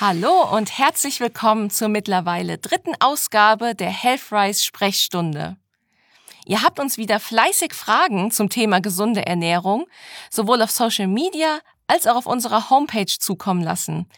[0.00, 5.56] Hallo und herzlich willkommen zur mittlerweile dritten Ausgabe der Healthrise Sprechstunde.
[6.46, 9.86] Ihr habt uns wieder fleißig Fragen zum Thema gesunde Ernährung,
[10.30, 11.58] sowohl auf Social Media
[11.88, 14.08] als auch auf unserer Homepage zukommen lassen.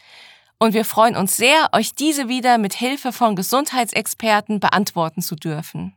[0.58, 5.96] Und wir freuen uns sehr, euch diese wieder mit Hilfe von Gesundheitsexperten beantworten zu dürfen.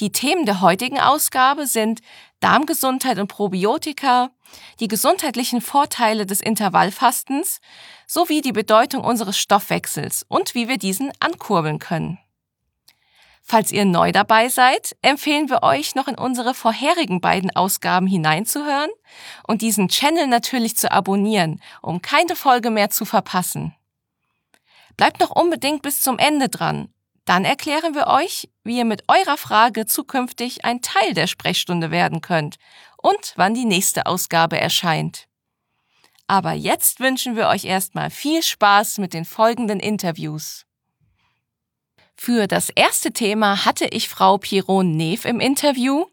[0.00, 2.00] Die Themen der heutigen Ausgabe sind
[2.40, 4.30] Darmgesundheit und Probiotika,
[4.80, 7.60] die gesundheitlichen Vorteile des Intervallfastens
[8.06, 12.18] sowie die Bedeutung unseres Stoffwechsels und wie wir diesen ankurbeln können.
[13.42, 18.90] Falls ihr neu dabei seid, empfehlen wir euch noch in unsere vorherigen beiden Ausgaben hineinzuhören
[19.46, 23.74] und diesen Channel natürlich zu abonnieren, um keine Folge mehr zu verpassen.
[24.96, 26.88] Bleibt noch unbedingt bis zum Ende dran
[27.26, 32.20] dann erklären wir euch, wie ihr mit eurer Frage zukünftig ein Teil der Sprechstunde werden
[32.20, 32.56] könnt
[32.96, 35.28] und wann die nächste Ausgabe erscheint.
[36.28, 40.65] Aber jetzt wünschen wir euch erstmal viel Spaß mit den folgenden Interviews.
[42.18, 46.06] Für das erste Thema hatte ich Frau Piron Neef im Interview.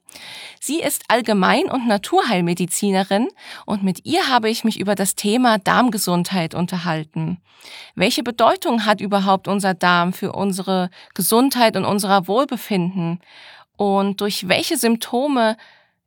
[0.60, 3.30] Sie ist Allgemein- und Naturheilmedizinerin
[3.66, 7.42] und mit ihr habe ich mich über das Thema Darmgesundheit unterhalten.
[7.96, 13.22] Welche Bedeutung hat überhaupt unser Darm für unsere Gesundheit und unser Wohlbefinden?
[13.78, 15.58] Und durch welche Symptome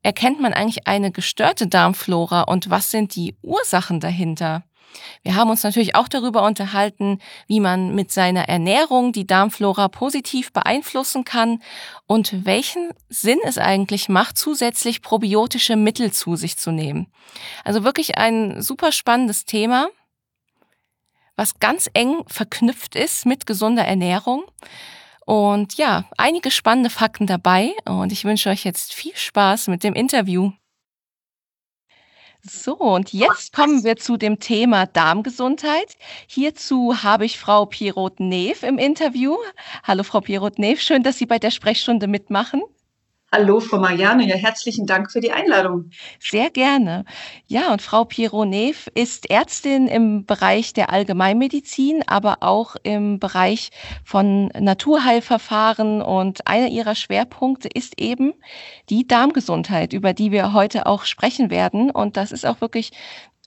[0.02, 4.62] erkennt man eigentlich eine gestörte Darmflora und was sind die Ursachen dahinter?
[5.22, 10.52] Wir haben uns natürlich auch darüber unterhalten, wie man mit seiner Ernährung die Darmflora positiv
[10.52, 11.62] beeinflussen kann
[12.06, 17.06] und welchen Sinn es eigentlich macht, zusätzlich probiotische Mittel zu sich zu nehmen.
[17.64, 19.88] Also wirklich ein super spannendes Thema,
[21.36, 24.44] was ganz eng verknüpft ist mit gesunder Ernährung.
[25.26, 29.94] Und ja, einige spannende Fakten dabei und ich wünsche euch jetzt viel Spaß mit dem
[29.94, 30.52] Interview.
[32.48, 35.96] So, und jetzt kommen wir zu dem Thema Darmgesundheit.
[36.28, 39.36] Hierzu habe ich Frau Pirot-Neef im Interview.
[39.82, 42.62] Hallo, Frau Pirot-Neef, schön, dass Sie bei der Sprechstunde mitmachen.
[43.38, 44.26] Hallo, Frau Marianne.
[44.26, 45.90] Ja, herzlichen Dank für die Einladung.
[46.18, 47.04] Sehr gerne.
[47.46, 53.72] Ja, und Frau Pironev ist Ärztin im Bereich der Allgemeinmedizin, aber auch im Bereich
[54.04, 56.00] von Naturheilverfahren.
[56.00, 58.32] Und einer ihrer Schwerpunkte ist eben
[58.88, 61.90] die Darmgesundheit, über die wir heute auch sprechen werden.
[61.90, 62.92] Und das ist auch wirklich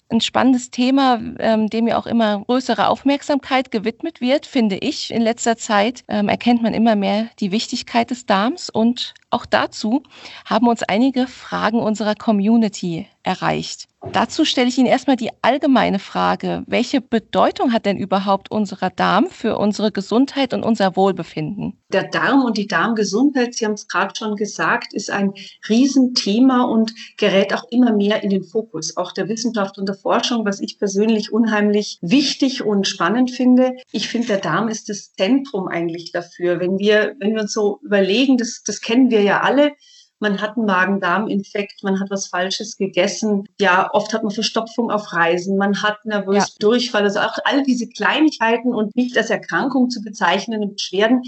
[0.09, 5.11] ein spannendes Thema, ähm, dem ja auch immer größere Aufmerksamkeit gewidmet wird, finde ich.
[5.11, 10.03] In letzter Zeit ähm, erkennt man immer mehr die Wichtigkeit des Darms und auch dazu
[10.45, 13.87] haben uns einige Fragen unserer Community erreicht.
[14.13, 19.27] Dazu stelle ich Ihnen erstmal die allgemeine Frage, welche Bedeutung hat denn überhaupt unser Darm
[19.27, 21.73] für unsere Gesundheit und unser Wohlbefinden?
[21.91, 25.33] Der Darm und die Darmgesundheit, Sie haben es gerade schon gesagt, ist ein
[25.67, 30.45] Riesenthema und gerät auch immer mehr in den Fokus, auch der Wissenschaft und der Forschung,
[30.45, 33.73] was ich persönlich unheimlich wichtig und spannend finde.
[33.91, 36.61] Ich finde, der Darm ist das Zentrum eigentlich dafür.
[36.61, 39.73] Wenn wir, wenn wir uns so überlegen, das, das kennen wir ja alle,
[40.19, 43.47] man hat einen Magen-Darm-Infekt, man hat was Falsches gegessen.
[43.59, 46.45] Ja, oft hat man Verstopfung auf Reisen, man hat nervös ja.
[46.59, 47.03] Durchfall.
[47.03, 51.23] Also auch all diese Kleinigkeiten und nicht als Erkrankung zu bezeichnende Beschwerden,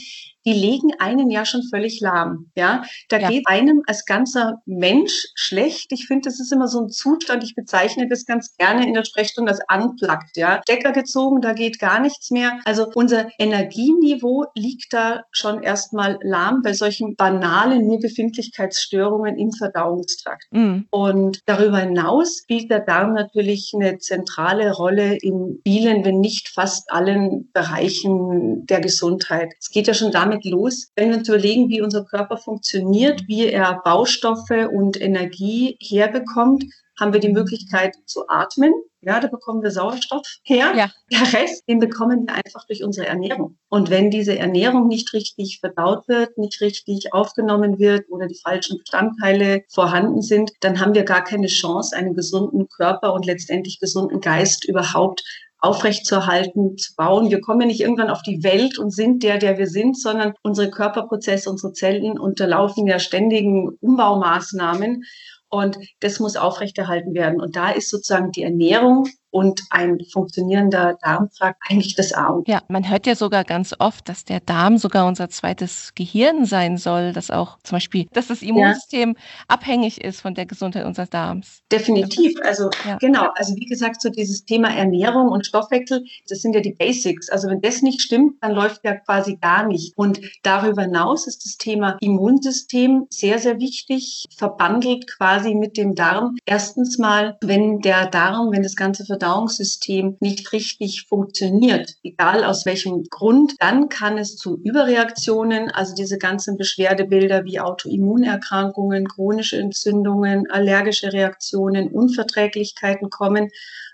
[0.45, 2.51] die legen einen ja schon völlig lahm.
[2.55, 3.29] Ja, da ja.
[3.29, 5.91] geht einem als ganzer Mensch schlecht.
[5.91, 7.43] Ich finde, das ist immer so ein Zustand.
[7.43, 10.35] Ich bezeichne das ganz gerne in der Sprechstunde als unplugged.
[10.35, 12.59] Ja, Decker gezogen, da geht gar nichts mehr.
[12.65, 20.45] Also unser Energieniveau liegt da schon erstmal lahm bei solchen banalen Befindlichkeitsstörungen im Verdauungstrakt.
[20.51, 20.87] Mhm.
[20.89, 26.91] Und darüber hinaus spielt der Darm natürlich eine zentrale Rolle in vielen, wenn nicht fast
[26.91, 29.53] allen Bereichen der Gesundheit.
[29.59, 33.27] Es geht ja schon damit damit los, wenn wir uns überlegen, wie unser Körper funktioniert,
[33.27, 36.63] wie er Baustoffe und Energie herbekommt,
[36.99, 38.71] haben wir die Möglichkeit zu atmen.
[39.03, 40.73] Ja, da bekommen wir Sauerstoff her.
[40.75, 40.91] Ja.
[41.11, 43.57] Der Rest, den bekommen wir einfach durch unsere Ernährung.
[43.69, 48.77] Und wenn diese Ernährung nicht richtig verdaut wird, nicht richtig aufgenommen wird oder die falschen
[48.77, 54.21] Bestandteile vorhanden sind, dann haben wir gar keine Chance, einen gesunden Körper und letztendlich gesunden
[54.21, 55.23] Geist überhaupt
[55.61, 57.29] aufrechtzuerhalten, zu bauen.
[57.29, 60.33] Wir kommen ja nicht irgendwann auf die Welt und sind der, der wir sind, sondern
[60.41, 65.03] unsere Körperprozesse, unsere Zellen unterlaufen ja ständigen Umbaumaßnahmen.
[65.49, 67.39] Und das muss aufrechterhalten werden.
[67.39, 72.61] Und da ist sozusagen die Ernährung und ein funktionierender Darmtrakt eigentlich das A und Ja,
[72.67, 77.13] man hört ja sogar ganz oft, dass der Darm sogar unser zweites Gehirn sein soll,
[77.13, 79.23] dass auch zum Beispiel, dass das Immunsystem ja.
[79.47, 81.61] abhängig ist von der Gesundheit unseres Darms.
[81.71, 82.33] Definitiv.
[82.43, 82.97] Also ja.
[82.97, 83.29] genau.
[83.35, 87.29] Also wie gesagt, so dieses Thema Ernährung und Stoffwechsel, das sind ja die Basics.
[87.29, 89.97] Also wenn das nicht stimmt, dann läuft ja quasi gar nicht.
[89.97, 96.37] Und darüber hinaus ist das Thema Immunsystem sehr, sehr wichtig, verbandelt quasi mit dem Darm.
[96.45, 103.03] Erstens mal, wenn der Darm, wenn das ganze Verdauungssystem nicht richtig funktioniert, egal aus welchem
[103.03, 111.13] Grund, dann kann es zu Überreaktionen, also diese ganzen Beschwerdebilder wie Autoimmunerkrankungen, chronische Entzündungen, allergische
[111.13, 113.49] Reaktionen, Unverträglichkeiten kommen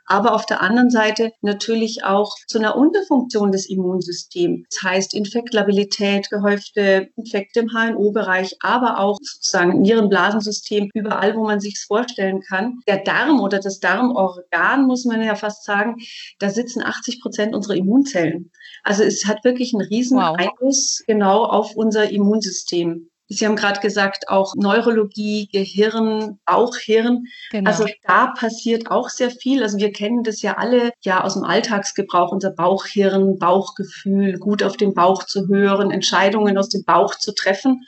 [0.08, 4.66] aber auf der anderen Seite natürlich auch zu einer Unterfunktion des Immunsystems.
[4.70, 11.80] Das heißt Infektlabilität, gehäufte Infekte im HNO-Bereich, aber auch sozusagen Nierenblasensystem, überall, wo man sich
[11.86, 12.80] vorstellen kann.
[12.88, 15.98] Der Darm oder das Darmorgan, muss man ja fast sagen,
[16.40, 18.52] da sitzen 80 Prozent unserer Immunzellen.
[18.84, 20.36] Also es hat wirklich einen riesen wow.
[20.38, 23.10] Einfluss genau auf unser Immunsystem.
[23.30, 27.26] Sie haben gerade gesagt, auch Neurologie, Gehirn, Bauchhirn.
[27.52, 27.70] Genau.
[27.70, 29.64] Also da passiert auch sehr viel.
[29.64, 34.78] Also wir kennen das ja alle ja aus dem Alltagsgebrauch, unser Bauchhirn, Bauchgefühl, gut auf
[34.78, 37.86] den Bauch zu hören, Entscheidungen aus dem Bauch zu treffen.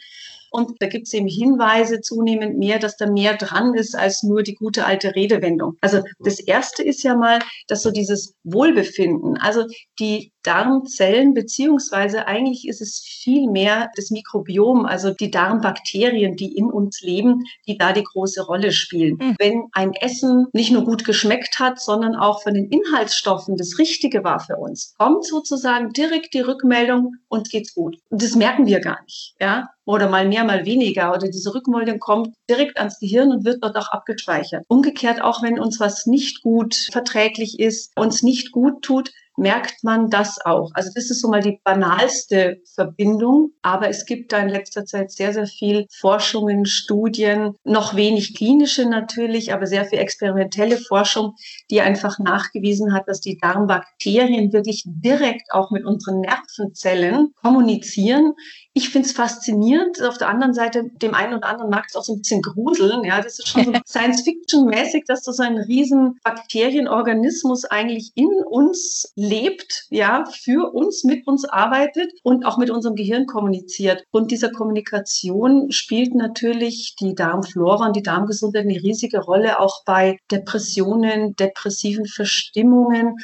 [0.52, 4.44] Und da gibt es eben Hinweise zunehmend mehr, dass da mehr dran ist als nur
[4.44, 5.76] die gute alte Redewendung.
[5.82, 9.66] Also das erste ist ja mal, dass so dieses Wohlbefinden, also
[10.00, 16.72] die Darmzellen, beziehungsweise eigentlich ist es viel mehr das Mikrobiom, also die Darmbakterien, die in
[16.72, 19.18] uns leben, die da die große Rolle spielen.
[19.22, 19.36] Mhm.
[19.38, 24.24] Wenn ein Essen nicht nur gut geschmeckt hat, sondern auch von den Inhaltsstoffen das Richtige
[24.24, 27.98] war für uns, kommt sozusagen direkt die Rückmeldung, uns geht's gut.
[28.10, 31.16] Und das merken wir gar nicht, ja oder mal mehr, mal weniger.
[31.16, 34.64] Oder diese Rückmeldung kommt direkt ans Gehirn und wird dort auch abgespeichert.
[34.68, 40.10] Umgekehrt auch, wenn uns was nicht gut verträglich ist, uns nicht gut tut, merkt man
[40.10, 40.72] das auch.
[40.74, 45.12] Also das ist so mal die banalste Verbindung, aber es gibt da in letzter Zeit
[45.12, 51.36] sehr, sehr viel Forschungen, Studien, noch wenig klinische natürlich, aber sehr viel experimentelle Forschung,
[51.72, 58.34] die einfach nachgewiesen hat, dass die Darmbakterien wirklich direkt auch mit unseren Nervenzellen kommunizieren,
[58.74, 60.02] ich finde es faszinierend.
[60.04, 63.04] Auf der anderen Seite, dem einen oder anderen mag es auch so ein bisschen gruseln.
[63.04, 69.86] Ja, das ist schon so Science-Fiction-mäßig, dass so ein riesen Bakterienorganismus eigentlich in uns lebt,
[69.90, 74.04] ja, für uns, mit uns arbeitet und auch mit unserem Gehirn kommuniziert.
[74.12, 80.18] Und dieser Kommunikation spielt natürlich die Darmflora und die Darmgesundheit eine riesige Rolle, auch bei
[80.32, 83.16] Depressionen, depressiven Verstimmungen,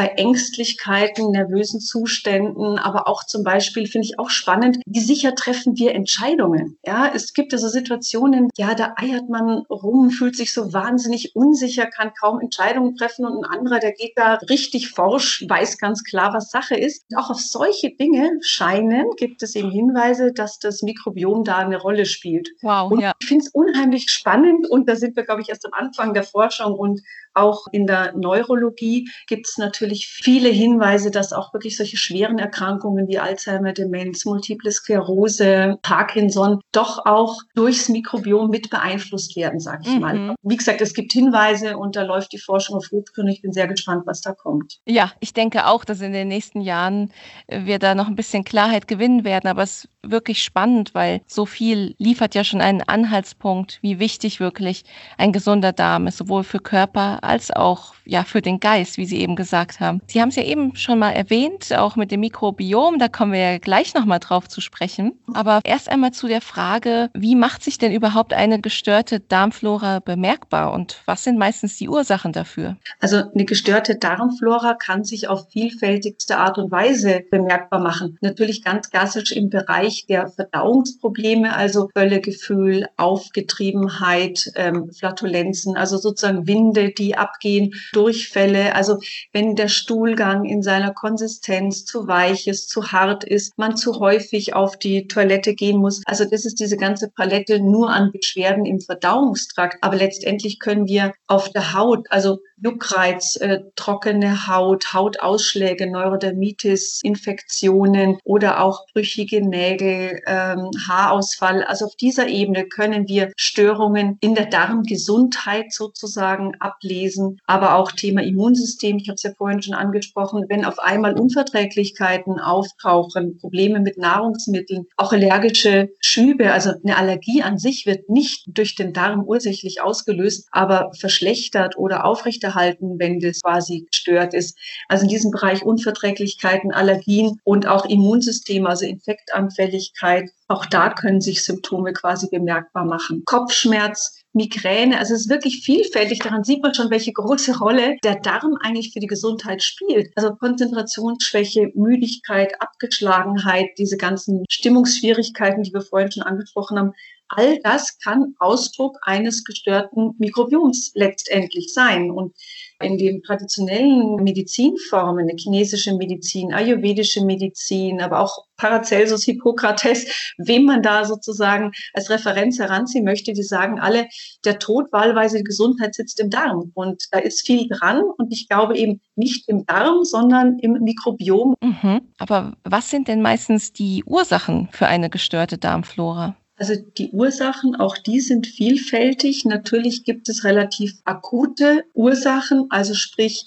[0.00, 5.76] bei Ängstlichkeiten, nervösen Zuständen, aber auch zum Beispiel finde ich auch spannend, wie sicher treffen
[5.76, 6.78] wir Entscheidungen.
[6.86, 11.84] Ja, es gibt also Situationen, ja, da eiert man rum, fühlt sich so wahnsinnig unsicher,
[11.84, 16.32] kann kaum Entscheidungen treffen und ein anderer, der geht da richtig forsch, weiß ganz klar,
[16.32, 17.04] was Sache ist.
[17.10, 21.76] Und auch auf solche Dinge scheinen, gibt es eben Hinweise, dass das Mikrobiom da eine
[21.76, 22.48] Rolle spielt.
[22.62, 23.12] Wow, und ja.
[23.20, 26.24] Ich finde es unheimlich spannend und da sind wir, glaube ich, erst am Anfang der
[26.24, 27.02] Forschung und
[27.34, 33.08] auch in der Neurologie gibt es natürlich viele Hinweise, dass auch wirklich solche schweren Erkrankungen
[33.08, 39.94] wie Alzheimer, Demenz, Multiple Sklerose, Parkinson doch auch durchs Mikrobiom mit beeinflusst werden, sage ich
[39.94, 40.00] mhm.
[40.00, 40.34] mal.
[40.42, 43.28] Wie gesagt, es gibt Hinweise und da läuft die Forschung auf Hochtouren.
[43.28, 44.78] Ich bin sehr gespannt, was da kommt.
[44.86, 47.12] Ja, ich denke auch, dass in den nächsten Jahren
[47.46, 49.48] äh, wir da noch ein bisschen Klarheit gewinnen werden.
[49.48, 54.40] Aber es ist wirklich spannend, weil so viel liefert ja schon einen Anhaltspunkt, wie wichtig
[54.40, 54.84] wirklich
[55.18, 59.20] ein gesunder Darm ist, sowohl für Körper als auch ja für den Geist, wie Sie
[59.20, 60.00] eben gesagt haben.
[60.06, 63.52] Sie haben es ja eben schon mal erwähnt, auch mit dem Mikrobiom, da kommen wir
[63.52, 65.12] ja gleich noch mal drauf zu sprechen.
[65.32, 70.72] Aber erst einmal zu der Frage, wie macht sich denn überhaupt eine gestörte Darmflora bemerkbar
[70.72, 72.76] und was sind meistens die Ursachen dafür?
[72.98, 78.18] Also eine gestörte Darmflora kann sich auf vielfältigste Art und Weise bemerkbar machen.
[78.20, 86.90] Natürlich ganz klassisch im Bereich der Verdauungsprobleme, also Völlegefühl, Aufgetriebenheit, ähm, Flatulenzen, also sozusagen Winde,
[86.90, 88.74] die abgehen, Durchfälle.
[88.74, 88.98] Also
[89.32, 94.54] wenn der Stuhlgang in seiner Konsistenz zu weich ist, zu hart ist, man zu häufig
[94.54, 96.02] auf die Toilette gehen muss.
[96.06, 99.78] Also das ist diese ganze Palette nur an Beschwerden im Verdauungstrakt.
[99.80, 108.18] Aber letztendlich können wir auf der Haut, also Juckreiz, äh, trockene Haut, Hautausschläge, Neurodermitis, Infektionen
[108.24, 111.64] oder auch brüchige Nägel, ähm, Haarausfall.
[111.64, 118.22] Also auf dieser Ebene können wir Störungen in der Darmgesundheit sozusagen ablesen, aber auch Thema
[118.22, 118.98] Immunsystem.
[118.98, 124.86] Ich habe es ja vorhin schon angesprochen, wenn auf einmal Unverträglichkeiten auftauchen, Probleme mit Nahrungsmitteln,
[124.98, 130.46] auch allergische Schübe, also eine Allergie an sich wird nicht durch den Darm ursächlich ausgelöst,
[130.50, 134.58] aber verschlechtert oder aufrechterhalten halten, wenn das quasi gestört ist.
[134.88, 141.44] Also in diesem Bereich Unverträglichkeiten, Allergien und auch Immunsystem, also Infektanfälligkeit, auch da können sich
[141.44, 143.22] Symptome quasi bemerkbar machen.
[143.24, 144.98] Kopfschmerz, Migräne.
[144.98, 146.20] Also es ist wirklich vielfältig.
[146.20, 150.10] Daran sieht man schon, welche große Rolle der Darm eigentlich für die Gesundheit spielt.
[150.16, 156.92] Also Konzentrationsschwäche, Müdigkeit, Abgeschlagenheit, diese ganzen Stimmungsschwierigkeiten, die wir vorhin schon angesprochen haben,
[157.30, 162.10] all das kann Ausdruck eines gestörten Mikrobioms letztendlich sein.
[162.10, 162.34] Und
[162.82, 170.82] in den traditionellen Medizinformen, eine chinesische Medizin, ayurvedische Medizin, aber auch Paracelsus, Hippokrates, wem man
[170.82, 174.08] da sozusagen als Referenz heranziehen möchte, die sagen alle,
[174.44, 176.72] der Tod, wahlweise die Gesundheit sitzt im Darm.
[176.74, 178.02] Und da ist viel dran.
[178.18, 181.54] Und ich glaube eben nicht im Darm, sondern im Mikrobiom.
[181.62, 182.00] Mhm.
[182.18, 186.36] Aber was sind denn meistens die Ursachen für eine gestörte Darmflora?
[186.60, 189.46] Also die Ursachen, auch die sind vielfältig.
[189.46, 193.46] Natürlich gibt es relativ akute Ursachen, also sprich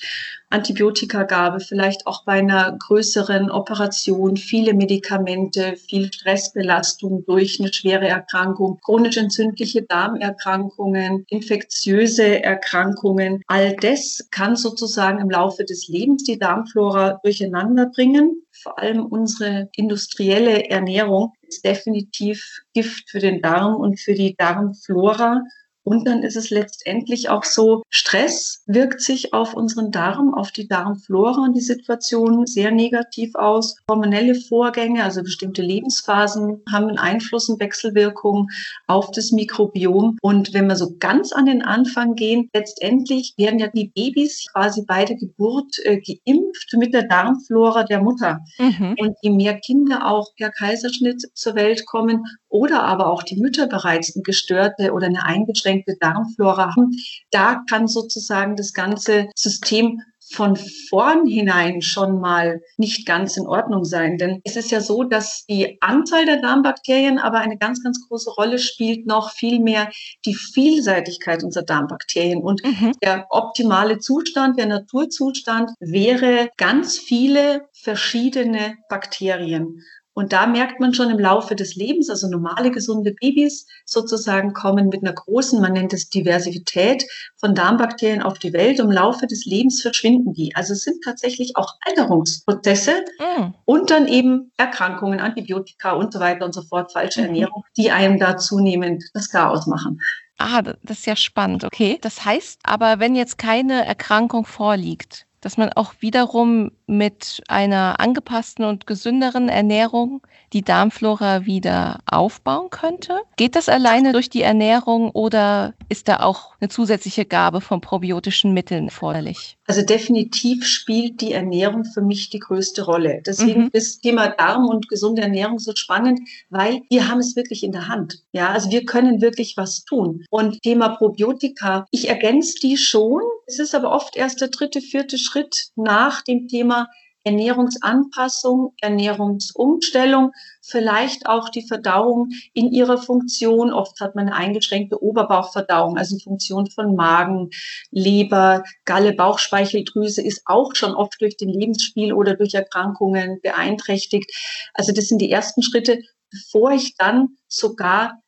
[0.50, 8.80] Antibiotikagabe, vielleicht auch bei einer größeren Operation, viele Medikamente, viel Stressbelastung durch eine schwere Erkrankung,
[8.84, 13.44] chronisch entzündliche Darmerkrankungen, infektiöse Erkrankungen.
[13.46, 19.70] All das kann sozusagen im Laufe des Lebens die Darmflora durcheinander bringen vor allem unsere
[19.76, 25.42] industrielle Ernährung definitiv Gift für den Darm und für die Darmflora.
[25.84, 30.68] Und dann ist es letztendlich auch so, Stress wirkt sich auf unseren Darm, auf die
[30.68, 33.76] Darmflora und die Situation sehr negativ aus.
[33.90, 38.48] Hormonelle Vorgänge, also bestimmte Lebensphasen haben einen Einfluss und Wechselwirkung
[38.88, 40.18] auf das Mikrobiom.
[40.22, 44.84] Und wenn wir so ganz an den Anfang gehen, letztendlich werden ja die Babys quasi
[44.86, 48.40] bei der Geburt äh, geimpft mit der Darmflora der Mutter.
[48.58, 48.96] Mhm.
[49.00, 53.66] Und je mehr Kinder auch per Kaiserschnitt zur Welt kommen oder aber auch die Mütter
[53.66, 56.92] bereits eine gestörte oder eine eingeschränkte Darmflora haben,
[57.32, 60.56] da kann sozusagen das ganze System von
[60.90, 64.18] vornherein schon mal nicht ganz in Ordnung sein.
[64.18, 68.32] Denn es ist ja so, dass die Anzahl der Darmbakterien aber eine ganz, ganz große
[68.32, 69.92] Rolle spielt, noch viel mehr
[70.26, 72.42] die Vielseitigkeit unserer Darmbakterien.
[72.42, 72.94] Und mhm.
[73.04, 79.82] der optimale Zustand, der Naturzustand wäre ganz viele verschiedene Bakterien.
[80.14, 84.90] Und da merkt man schon im Laufe des Lebens, also normale gesunde Babys sozusagen kommen
[84.90, 87.06] mit einer großen, man nennt es Diversität
[87.38, 88.80] von Darmbakterien auf die Welt.
[88.80, 90.56] Im Laufe des Lebens verschwinden die.
[90.56, 93.54] Also es sind tatsächlich auch Alterungsprozesse mm.
[93.66, 97.28] und dann eben Erkrankungen, Antibiotika und so weiter und so fort, falsche mhm.
[97.28, 100.00] Ernährung, die einem da zunehmend das Chaos machen.
[100.38, 101.98] Ah, das ist ja spannend, okay.
[102.02, 108.66] Das heißt aber, wenn jetzt keine Erkrankung vorliegt, dass man auch wiederum mit einer angepassten
[108.66, 110.22] und gesünderen Ernährung
[110.54, 113.20] die Darmflora wieder aufbauen könnte?
[113.36, 118.54] Geht das alleine durch die Ernährung oder ist da auch eine zusätzliche Gabe von probiotischen
[118.54, 119.58] Mitteln erforderlich?
[119.66, 123.22] Also definitiv spielt die Ernährung für mich die größte Rolle.
[123.26, 123.70] Deswegen mhm.
[123.74, 127.88] ist Thema Darm und gesunde Ernährung so spannend, weil wir haben es wirklich in der
[127.88, 128.20] Hand.
[128.34, 130.26] Ja, also wir können wirklich was tun.
[130.30, 133.22] Und Thema Probiotika, ich ergänze die schon.
[133.48, 136.83] Es ist aber oft erst der dritte, vierte Schritt nach dem Thema
[137.24, 143.72] Ernährungsanpassung, Ernährungsumstellung, vielleicht auch die Verdauung in ihrer Funktion.
[143.72, 147.50] Oft hat man eine eingeschränkte Oberbauchverdauung, also Funktion von Magen,
[147.92, 154.32] Leber, Galle, Bauchspeicheldrüse ist auch schon oft durch den Lebensspiel oder durch Erkrankungen beeinträchtigt.
[154.74, 156.00] Also das sind die ersten Schritte,
[156.32, 158.23] bevor ich dann sogar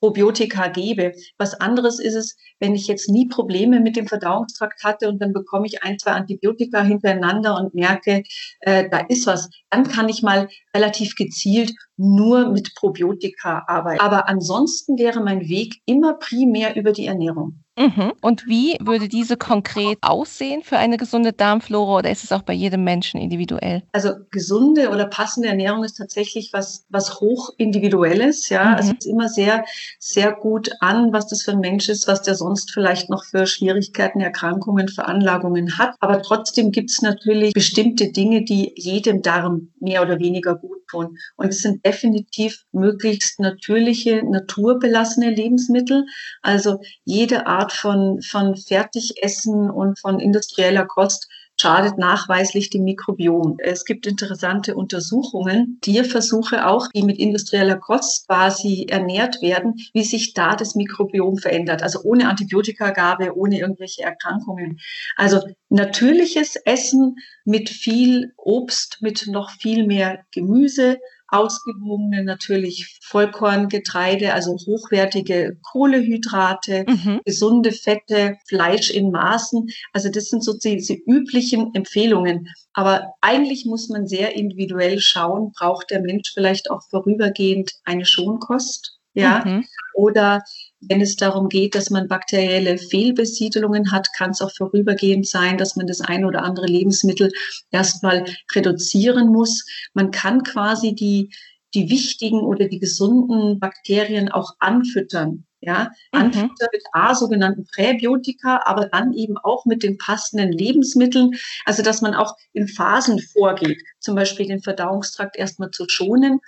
[0.00, 1.12] Probiotika gebe.
[1.38, 5.32] Was anderes ist es, wenn ich jetzt nie Probleme mit dem Verdauungstrakt hatte und dann
[5.32, 8.22] bekomme ich ein, zwei Antibiotika hintereinander und merke,
[8.60, 14.00] äh, da ist was, dann kann ich mal relativ gezielt nur mit Probiotika arbeiten.
[14.00, 17.64] Aber ansonsten wäre mein Weg immer primär über die Ernährung.
[17.78, 18.12] Mhm.
[18.20, 22.52] Und wie würde diese konkret aussehen für eine gesunde Darmflora oder ist es auch bei
[22.52, 23.84] jedem Menschen individuell?
[23.92, 28.48] Also gesunde oder passende Ernährung ist tatsächlich was, was hoch individuelles.
[28.48, 28.74] Ja, mhm.
[28.74, 29.64] also es ist immer sehr,
[30.00, 33.46] sehr gut an, was das für ein Mensch ist, was der sonst vielleicht noch für
[33.46, 35.94] Schwierigkeiten, Erkrankungen, Veranlagungen hat.
[36.00, 41.16] Aber trotzdem gibt es natürlich bestimmte Dinge, die jedem Darm mehr oder weniger gut tun.
[41.36, 46.04] Und es sind definitiv möglichst natürliche, naturbelassene Lebensmittel.
[46.42, 51.28] Also jede Art von, von Fertigessen und von industrieller Kost
[51.60, 53.56] schadet nachweislich dem Mikrobiom.
[53.58, 60.34] Es gibt interessante Untersuchungen, Tierversuche auch, die mit industrieller Kost quasi ernährt werden, wie sich
[60.34, 61.82] da das Mikrobiom verändert.
[61.82, 64.78] Also ohne Antibiotikagabe, ohne irgendwelche Erkrankungen.
[65.16, 74.56] Also natürliches Essen mit viel Obst, mit noch viel mehr Gemüse, ausgewogene natürlich Vollkorngetreide, also
[74.66, 77.20] hochwertige Kohlehydrate, mhm.
[77.24, 79.68] gesunde Fette, Fleisch in Maßen.
[79.92, 82.48] Also das sind so diese üblichen Empfehlungen.
[82.72, 88.94] Aber eigentlich muss man sehr individuell schauen, braucht der Mensch vielleicht auch vorübergehend eine Schonkost?
[89.14, 89.64] Ja, mhm.
[89.94, 90.42] oder
[90.80, 95.76] wenn es darum geht, dass man bakterielle Fehlbesiedelungen hat, kann es auch vorübergehend sein, dass
[95.76, 97.30] man das ein oder andere Lebensmittel
[97.70, 99.64] erstmal reduzieren muss.
[99.94, 101.30] Man kann quasi die
[101.74, 105.44] die wichtigen oder die gesunden Bakterien auch anfüttern.
[105.60, 106.20] Ja, mhm.
[106.20, 111.32] anfüttern mit A sogenannten Präbiotika, aber dann eben auch mit den passenden Lebensmitteln.
[111.64, 116.38] Also, dass man auch in Phasen vorgeht, zum Beispiel den Verdauungstrakt erstmal zu schonen,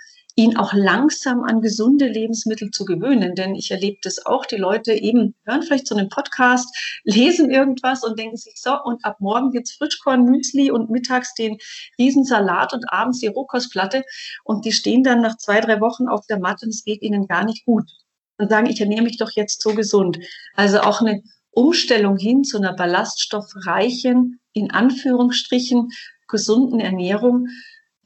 [0.40, 3.35] ihn auch langsam an gesunde Lebensmittel zu gewöhnen.
[3.35, 8.02] Denn ich erlebe das auch, die Leute eben hören vielleicht so einen Podcast, lesen irgendwas
[8.02, 11.59] und denken sich so, und ab morgen gibt's Frischkorn, Müsli und mittags den
[11.99, 14.02] Riesensalat und abends die Rohkostplatte.
[14.42, 17.26] Und die stehen dann nach zwei, drei Wochen auf der Matte und es geht ihnen
[17.26, 17.90] gar nicht gut.
[18.38, 20.18] Und sagen, ich ernähre mich doch jetzt so gesund.
[20.54, 25.90] Also auch eine Umstellung hin zu einer ballaststoffreichen, in Anführungsstrichen,
[26.28, 27.49] gesunden Ernährung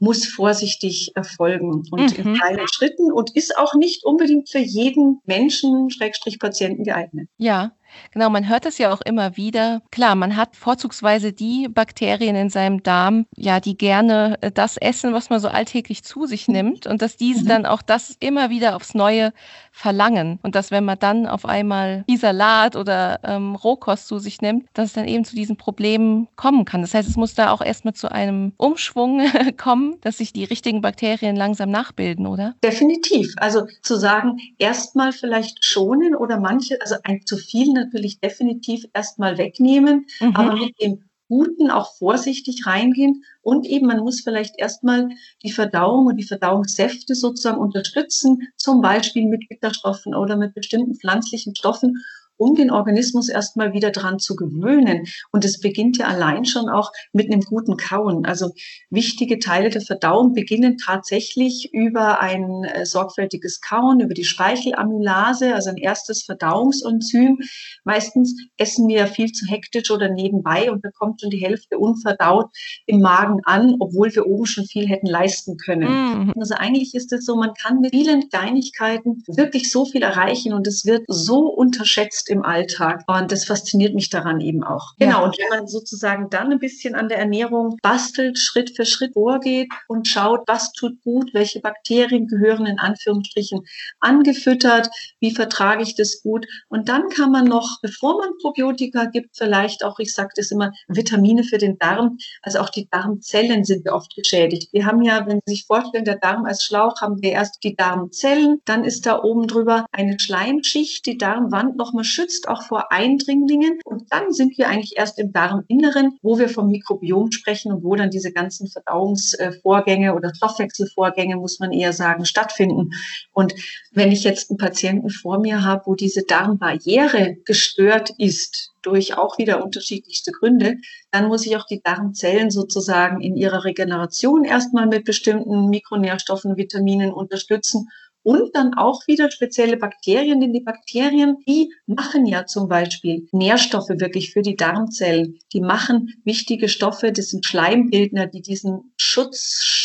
[0.05, 2.25] muss vorsichtig erfolgen und mhm.
[2.25, 7.29] in kleinen Schritten und ist auch nicht unbedingt für jeden Menschen, Schrägstrich Patienten geeignet.
[7.39, 7.73] Ja,
[8.13, 9.83] Genau, man hört es ja auch immer wieder.
[9.91, 15.13] Klar, man hat vorzugsweise die Bakterien in seinem Darm, ja, die gerne äh, das essen,
[15.13, 16.55] was man so alltäglich zu sich mhm.
[16.55, 17.49] nimmt und dass diese mhm.
[17.49, 19.33] dann auch das immer wieder aufs Neue
[19.73, 24.41] verlangen und dass wenn man dann auf einmal die Salat oder ähm, Rohkost zu sich
[24.41, 26.83] nimmt, dass es dann eben zu diesen Problemen kommen kann.
[26.83, 29.23] Das heißt, es muss da auch erstmal zu einem Umschwung
[29.57, 32.55] kommen, dass sich die richtigen Bakterien langsam nachbilden, oder?
[32.63, 33.35] Definitiv.
[33.37, 39.39] Also zu sagen, erstmal vielleicht schonen oder manche, also ein zu viel natürlich definitiv erstmal
[39.39, 40.37] wegnehmen, mhm.
[40.37, 45.09] aber mit dem Guten auch vorsichtig reingehen und eben man muss vielleicht erstmal
[45.43, 51.57] die Verdauung und die Verdauungssäfte sozusagen unterstützen, zum Beispiel mit Bitterstoffen oder mit bestimmten pflanzlichen
[51.57, 52.05] Stoffen
[52.37, 55.07] um den Organismus erstmal wieder dran zu gewöhnen.
[55.33, 58.27] Und es beginnt ja allein schon auch mit einem guten Kauen.
[58.27, 58.51] Also
[58.91, 65.71] wichtige Teile der Verdauung beginnen tatsächlich über ein äh, sorgfältiges Kauen, über die Speichelamylase, also
[65.71, 67.39] ein erstes Verdauungsenzym.
[67.85, 72.47] Meistens essen wir viel zu hektisch oder nebenbei und da kommt schon die Hälfte unverdaut
[72.87, 75.89] im Magen an, obwohl wir oben schon viel hätten leisten können.
[75.89, 76.33] Mhm.
[76.39, 80.67] Also eigentlich ist es so, man kann mit vielen Kleinigkeiten wirklich so viel erreichen und
[80.67, 83.05] es wird so unterschätzt jetzt im Alltag.
[83.07, 84.95] Und das fasziniert mich daran eben auch.
[84.99, 85.25] Genau.
[85.25, 89.69] Und wenn man sozusagen dann ein bisschen an der Ernährung bastelt, Schritt für Schritt vorgeht
[89.89, 93.63] und schaut, was tut gut, welche Bakterien gehören in Anführungsstrichen
[94.01, 94.89] angefüttert,
[95.21, 96.47] wie vertrage ich das gut.
[96.69, 100.73] Und dann kann man noch, bevor man Probiotika gibt, vielleicht auch, ich sage das immer,
[100.89, 102.19] Vitamine für den Darm.
[102.43, 104.73] Also auch die Darmzellen sind oft geschädigt.
[104.73, 107.77] Wir haben ja, wenn Sie sich vorstellen, der Darm als Schlauch, haben wir erst die
[107.77, 113.79] Darmzellen, dann ist da oben drüber eine Schleimschicht, die Darmwand nochmal schützt auch vor Eindringlingen.
[113.85, 117.95] Und dann sind wir eigentlich erst im Darminneren, wo wir vom Mikrobiom sprechen und wo
[117.97, 122.91] dann diese ganzen Verdauungsvorgänge oder Stoffwechselvorgänge, muss man eher sagen, stattfinden.
[123.33, 123.55] Und
[123.93, 129.39] wenn ich jetzt einen Patienten vor mir habe, wo diese Darmbarriere gestört ist, durch auch
[129.39, 130.77] wieder unterschiedlichste Gründe,
[131.11, 137.13] dann muss ich auch die Darmzellen sozusagen in ihrer Regeneration erstmal mit bestimmten Mikronährstoffen, Vitaminen
[137.13, 137.89] unterstützen
[138.25, 143.91] und dann auch wieder spezielle Bakterien, denn die Bakterien, die machen ja zum Beispiel Nährstoffe
[143.91, 145.39] wirklich für die Darmzellen.
[145.53, 148.93] Die machen wichtige Stoffe, das sind Schleimbildner, die diesen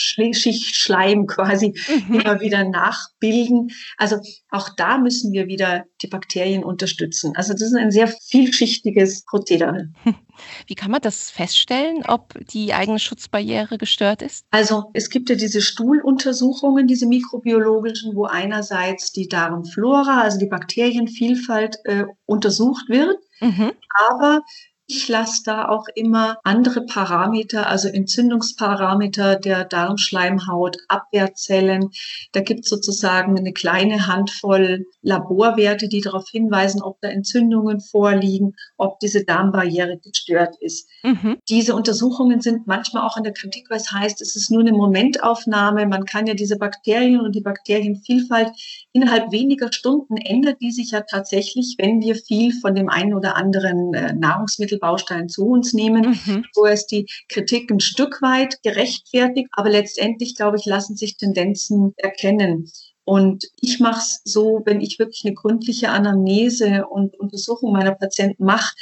[0.10, 1.74] Schutzschichtschleim quasi
[2.08, 2.20] mhm.
[2.20, 3.70] immer wieder nachbilden.
[3.98, 4.18] Also
[4.50, 7.36] auch da müssen wir wieder die Bakterien unterstützen.
[7.36, 9.90] Also das ist ein sehr vielschichtiges Prozedere.
[10.68, 14.46] Wie kann man das feststellen, ob die eigene Schutzbarriere gestört ist?
[14.52, 21.78] Also es gibt ja diese Stuhluntersuchungen, diese mikrobiologischen, wo einerseits die Darmflora, also die Bakterienvielfalt
[21.84, 23.18] äh, untersucht wird.
[23.42, 23.72] Mhm.
[24.10, 24.42] Aber
[24.90, 31.92] ich lasse da auch immer andere Parameter, also Entzündungsparameter der Darmschleimhaut, Abwehrzellen.
[32.32, 38.56] Da gibt es sozusagen eine kleine Handvoll Laborwerte, die darauf hinweisen, ob da Entzündungen vorliegen,
[38.78, 40.90] ob diese Darmbarriere gestört ist.
[41.04, 41.38] Mhm.
[41.48, 45.86] Diese Untersuchungen sind manchmal auch in der Kritik, was heißt, es ist nur eine Momentaufnahme.
[45.86, 48.50] Man kann ja diese Bakterien und die Bakterienvielfalt
[48.94, 53.36] innerhalb weniger Stunden ändert die sich ja tatsächlich, wenn wir viel von dem einen oder
[53.36, 56.20] anderen äh, Nahrungsmittelbaustein zu uns nehmen.
[56.26, 56.46] Mhm.
[56.54, 61.94] So ist die Kritik ein Stück weit gerechtfertigt, aber letztendlich, glaube ich, lassen sich Tendenzen
[61.98, 62.72] erkennen.
[63.10, 68.46] Und ich mache es so, wenn ich wirklich eine gründliche Anamnese und Untersuchung meiner Patienten
[68.46, 68.76] mache,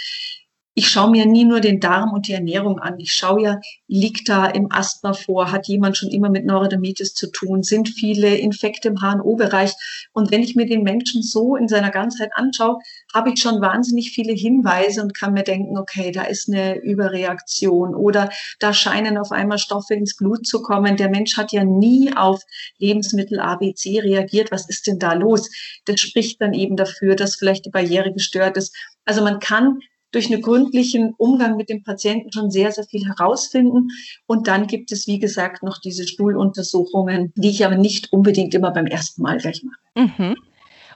[0.77, 2.99] ich schaue mir nie nur den Darm und die Ernährung an.
[2.99, 5.51] Ich schaue ja, liegt da im Asthma vor?
[5.51, 7.63] Hat jemand schon immer mit Neurodermitis zu tun?
[7.63, 9.73] Sind viele Infekte im HNO-Bereich?
[10.13, 12.77] Und wenn ich mir den Menschen so in seiner Ganzheit anschaue,
[13.11, 17.95] habe ich schon wahnsinnig viele Hinweise und kann mir denken, okay, da ist eine Überreaktion
[17.95, 20.95] oder da scheinen auf einmal Stoffe ins Blut zu kommen.
[20.95, 22.43] Der Mensch hat ja nie auf
[22.77, 24.51] Lebensmittel ABC reagiert.
[24.51, 25.49] Was ist denn da los?
[25.85, 28.75] Das spricht dann eben dafür, dass vielleicht die Barriere gestört ist.
[29.05, 29.79] Also man kann
[30.11, 33.89] durch einen gründlichen Umgang mit dem Patienten schon sehr, sehr viel herausfinden.
[34.25, 38.71] Und dann gibt es, wie gesagt, noch diese Stuhluntersuchungen, die ich aber nicht unbedingt immer
[38.71, 40.07] beim ersten Mal gleich mache.
[40.07, 40.35] Mhm.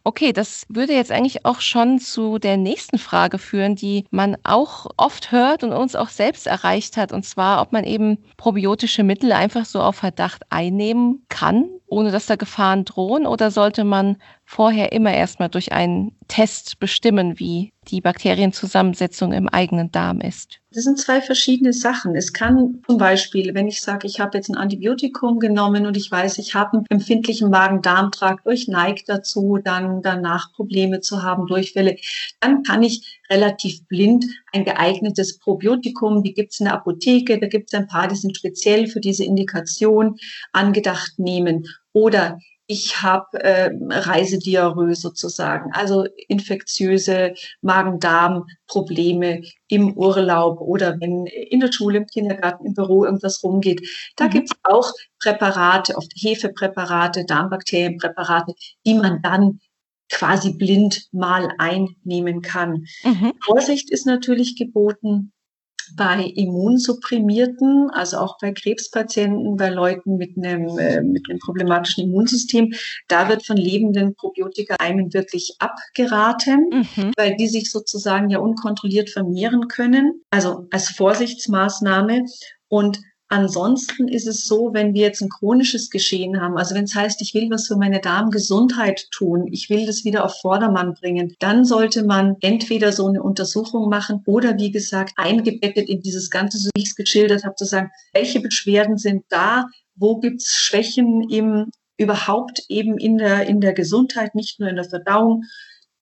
[0.04, 4.88] Okay, das würde jetzt eigentlich auch schon zu der nächsten Frage führen, die man auch
[4.98, 9.32] oft hört und uns auch selbst erreicht hat, und zwar, ob man eben probiotische Mittel
[9.32, 14.94] einfach so auf Verdacht einnehmen kann, ohne dass da Gefahren drohen, oder sollte man vorher
[14.94, 20.60] immer erstmal durch einen Test bestimmen, wie die Bakterienzusammensetzung im eigenen Darm ist?
[20.74, 22.16] Das sind zwei verschiedene Sachen.
[22.16, 26.10] Es kann zum Beispiel, wenn ich sage, ich habe jetzt ein Antibiotikum genommen und ich
[26.10, 31.98] weiß, ich habe einen empfindlichen Magen-Darm-Trakt, ich neige dazu, dann danach Probleme zu haben, Durchfälle,
[32.40, 37.48] dann kann ich relativ blind ein geeignetes Probiotikum, die gibt es in der Apotheke, da
[37.48, 40.18] gibt es ein paar, die sind speziell für diese Indikation
[40.54, 41.68] angedacht nehmen.
[41.94, 42.38] Oder
[42.72, 51.98] ich habe äh, Reisediarrhoe sozusagen, also infektiöse Magen-Darm-Probleme im Urlaub oder wenn in der Schule,
[51.98, 53.86] im Kindergarten, im Büro irgendwas rumgeht.
[54.16, 54.30] Da mhm.
[54.30, 58.54] gibt es auch Präparate, oft Hefepräparate, Darmbakterienpräparate,
[58.86, 59.60] die man dann
[60.10, 62.86] quasi blind mal einnehmen kann.
[63.04, 63.34] Mhm.
[63.44, 65.34] Vorsicht ist natürlich geboten,
[65.96, 72.74] bei Immunsupprimierten, also auch bei Krebspatienten, bei Leuten mit einem, äh, mit einem problematischen Immunsystem,
[73.08, 77.12] da wird von lebenden Probiotika-Eimen wirklich abgeraten, mhm.
[77.18, 82.26] weil die sich sozusagen ja unkontrolliert vermehren können, also als Vorsichtsmaßnahme.
[82.68, 83.00] Und
[83.32, 87.22] Ansonsten ist es so, wenn wir jetzt ein chronisches Geschehen haben, also wenn es heißt,
[87.22, 91.64] ich will was für meine Darmgesundheit tun, ich will das wieder auf Vordermann bringen, dann
[91.64, 96.70] sollte man entweder so eine Untersuchung machen oder wie gesagt eingebettet in dieses Ganze, so
[96.76, 101.30] wie ich es geschildert habe, zu sagen, welche Beschwerden sind da, wo gibt es Schwächen
[101.30, 105.46] im überhaupt eben in der, in der Gesundheit, nicht nur in der Verdauung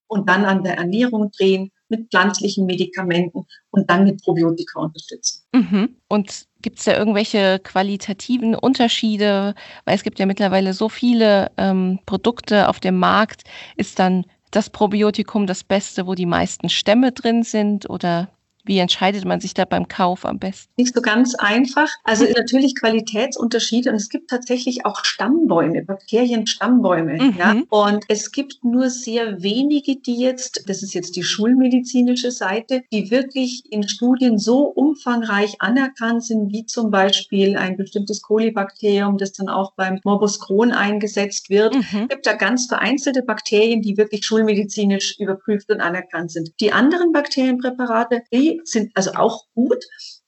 [0.08, 5.44] und dann an der Ernährung drehen mit pflanzlichen Medikamenten und dann mit Probiotika unterstützen.
[5.54, 5.96] Mhm.
[6.08, 9.56] Und gibt es da irgendwelche qualitativen Unterschiede?
[9.86, 13.44] Weil es gibt ja mittlerweile so viele ähm, Produkte auf dem Markt.
[13.76, 17.90] Ist dann das Probiotikum das Beste, wo die meisten Stämme drin sind?
[17.90, 18.30] Oder
[18.70, 20.72] wie entscheidet man sich da beim Kauf am besten?
[20.78, 21.90] Nicht so ganz einfach.
[22.04, 27.14] Also natürlich Qualitätsunterschiede und es gibt tatsächlich auch Stammbäume, Bakterienstammbäume.
[27.14, 27.36] Mhm.
[27.36, 27.56] Ja?
[27.70, 33.10] Und es gibt nur sehr wenige, die jetzt, das ist jetzt die schulmedizinische Seite, die
[33.10, 39.50] wirklich in Studien so umfangreich anerkannt sind, wie zum Beispiel ein bestimmtes Kolibakterium, das dann
[39.50, 41.74] auch beim Morbus Crohn eingesetzt wird.
[41.74, 42.02] Mhm.
[42.04, 46.52] Es gibt da ganz vereinzelte Bakterien, die wirklich schulmedizinisch überprüft und anerkannt sind.
[46.60, 49.84] Die anderen Bakterienpräparate, die sind also auch gut.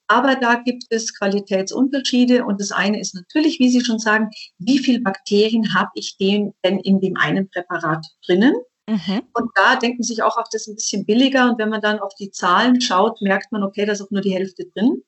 [0.08, 4.80] Aber da gibt es Qualitätsunterschiede und das eine ist natürlich, wie Sie schon sagen, wie
[4.80, 8.54] viele Bakterien habe ich denn in dem einen Präparat drinnen?
[8.88, 9.22] Mhm.
[9.34, 11.50] Und da denken sich auch, auch das ist ein bisschen billiger.
[11.50, 14.22] Und wenn man dann auf die Zahlen schaut, merkt man, okay, da ist auch nur
[14.22, 15.02] die Hälfte drin.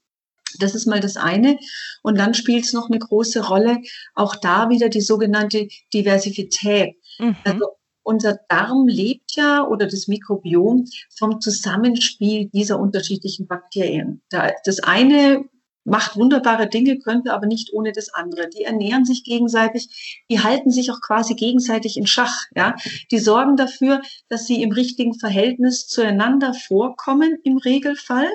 [0.60, 1.58] Das ist mal das eine.
[2.02, 3.80] Und dann spielt es noch eine große Rolle,
[4.14, 6.96] auch da wieder die sogenannte Diversität.
[7.20, 7.36] Mhm.
[7.44, 7.66] Also
[8.04, 10.86] unser Darm lebt ja oder das Mikrobiom
[11.18, 14.22] vom Zusammenspiel dieser unterschiedlichen Bakterien.
[14.30, 15.46] Das eine
[15.86, 18.50] macht wunderbare Dinge, könnte aber nicht ohne das andere.
[18.50, 22.46] Die ernähren sich gegenseitig, die halten sich auch quasi gegenseitig in Schach.
[22.56, 22.76] Ja,
[23.12, 28.30] die sorgen dafür, dass sie im richtigen Verhältnis zueinander vorkommen im Regelfall.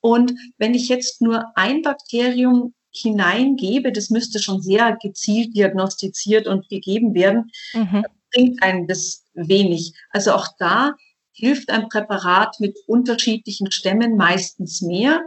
[0.00, 6.68] Und wenn ich jetzt nur ein Bakterium hineingebe, das müsste schon sehr gezielt diagnostiziert und
[6.68, 9.92] gegeben werden, mhm bringt einem das wenig.
[10.10, 10.94] Also auch da
[11.32, 15.22] hilft ein Präparat mit unterschiedlichen Stämmen meistens mehr.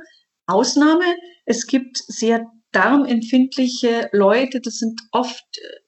[0.46, 5.83] Ausnahme, es gibt sehr darmempfindliche Leute, das sind oft äh,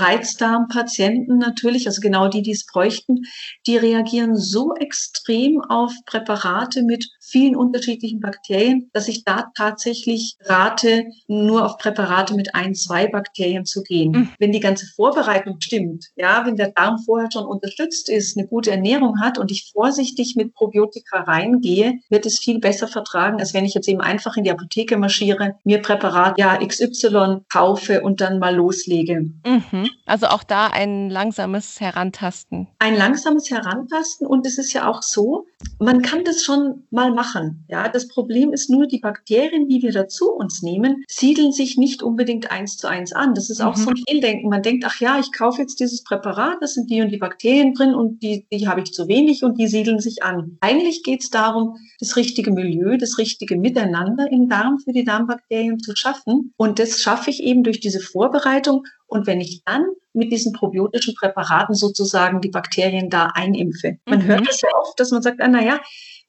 [0.00, 3.22] Reizdarmpatienten natürlich, also genau die, die es bräuchten,
[3.66, 11.04] die reagieren so extrem auf Präparate mit vielen unterschiedlichen Bakterien, dass ich da tatsächlich rate,
[11.26, 14.12] nur auf Präparate mit ein, zwei Bakterien zu gehen.
[14.12, 14.28] Mhm.
[14.38, 18.70] Wenn die ganze Vorbereitung stimmt, ja, wenn der Darm vorher schon unterstützt ist, eine gute
[18.70, 23.64] Ernährung hat und ich vorsichtig mit Probiotika reingehe, wird es viel besser vertragen, als wenn
[23.64, 28.38] ich jetzt eben einfach in die Apotheke marschiere, mir Präparat ja XY kaufe und dann
[28.38, 29.32] mal loslege.
[29.46, 29.83] Mhm.
[30.06, 32.68] Also auch da ein langsames Herantasten.
[32.78, 35.46] Ein langsames Herantasten und es ist ja auch so,
[35.78, 37.64] man kann das schon mal machen.
[37.68, 42.02] Ja, das Problem ist nur, die Bakterien, die wir dazu uns nehmen, siedeln sich nicht
[42.02, 43.34] unbedingt eins zu eins an.
[43.34, 43.80] Das ist auch mhm.
[43.80, 44.50] so ein Fehldenken.
[44.50, 47.74] Man denkt, ach ja, ich kaufe jetzt dieses Präparat, da sind die und die Bakterien
[47.74, 50.58] drin und die, die habe ich zu wenig und die siedeln sich an.
[50.60, 55.78] Eigentlich geht es darum, das richtige Milieu, das richtige Miteinander im Darm für die Darmbakterien
[55.80, 56.52] zu schaffen.
[56.56, 58.84] Und das schaffe ich eben durch diese Vorbereitung.
[59.14, 63.98] Und wenn ich dann mit diesen probiotischen Präparaten sozusagen die Bakterien da einimpfe.
[64.06, 64.24] Man mhm.
[64.24, 65.80] hört das ja oft, dass man sagt, ah, na ja,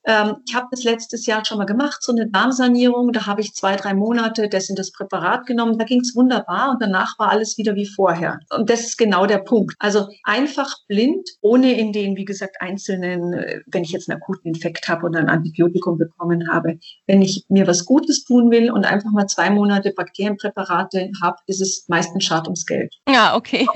[0.06, 3.12] ähm, ich habe das letztes Jahr schon mal gemacht, so eine Darmsanierung.
[3.12, 5.78] Da habe ich zwei, drei Monate das in das Präparat genommen.
[5.78, 8.40] Da ging es wunderbar und danach war alles wieder wie vorher.
[8.56, 9.76] Und das ist genau der Punkt.
[9.80, 14.54] Also einfach blind, ohne in den, wie gesagt, einzelnen, äh, wenn ich jetzt einen akuten
[14.54, 18.86] Infekt habe oder ein Antibiotikum bekommen habe, wenn ich mir was Gutes tun will und
[18.86, 22.94] einfach mal zwei Monate Bakterienpräparate habe, ist es meistens schad ums Geld.
[23.10, 23.66] Ja, okay.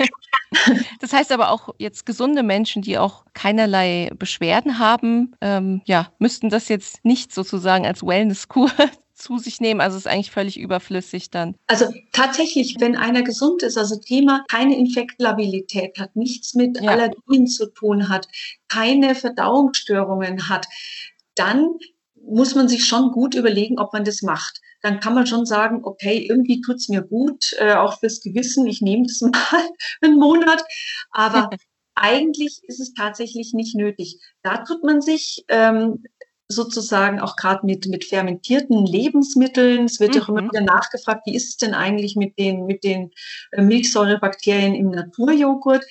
[1.00, 6.50] Das heißt aber auch jetzt gesunde Menschen, die auch keinerlei Beschwerden haben, ähm, ja, müssten
[6.50, 8.70] das jetzt nicht sozusagen als Wellnesskur
[9.14, 9.80] zu sich nehmen.
[9.80, 11.56] Also ist eigentlich völlig überflüssig dann.
[11.66, 16.90] Also tatsächlich, wenn einer gesund ist, also Thema keine Infektlabilität hat, nichts mit ja.
[16.90, 18.28] Allergien zu tun hat,
[18.68, 20.66] keine Verdauungsstörungen hat,
[21.34, 21.74] dann
[22.22, 24.60] muss man sich schon gut überlegen, ob man das macht.
[24.82, 28.80] Dann kann man schon sagen, okay, irgendwie tut's mir gut, äh, auch fürs Gewissen, ich
[28.80, 29.68] nehme das mal
[30.00, 30.62] einen Monat.
[31.10, 31.50] Aber
[31.94, 34.20] eigentlich ist es tatsächlich nicht nötig.
[34.42, 36.04] Da tut man sich ähm,
[36.48, 39.84] sozusagen auch gerade mit, mit fermentierten Lebensmitteln.
[39.84, 40.24] Es wird ja mhm.
[40.24, 43.10] auch immer wieder nachgefragt, wie ist es denn eigentlich mit den, mit den
[43.52, 45.84] äh, Milchsäurebakterien im Naturjoghurt?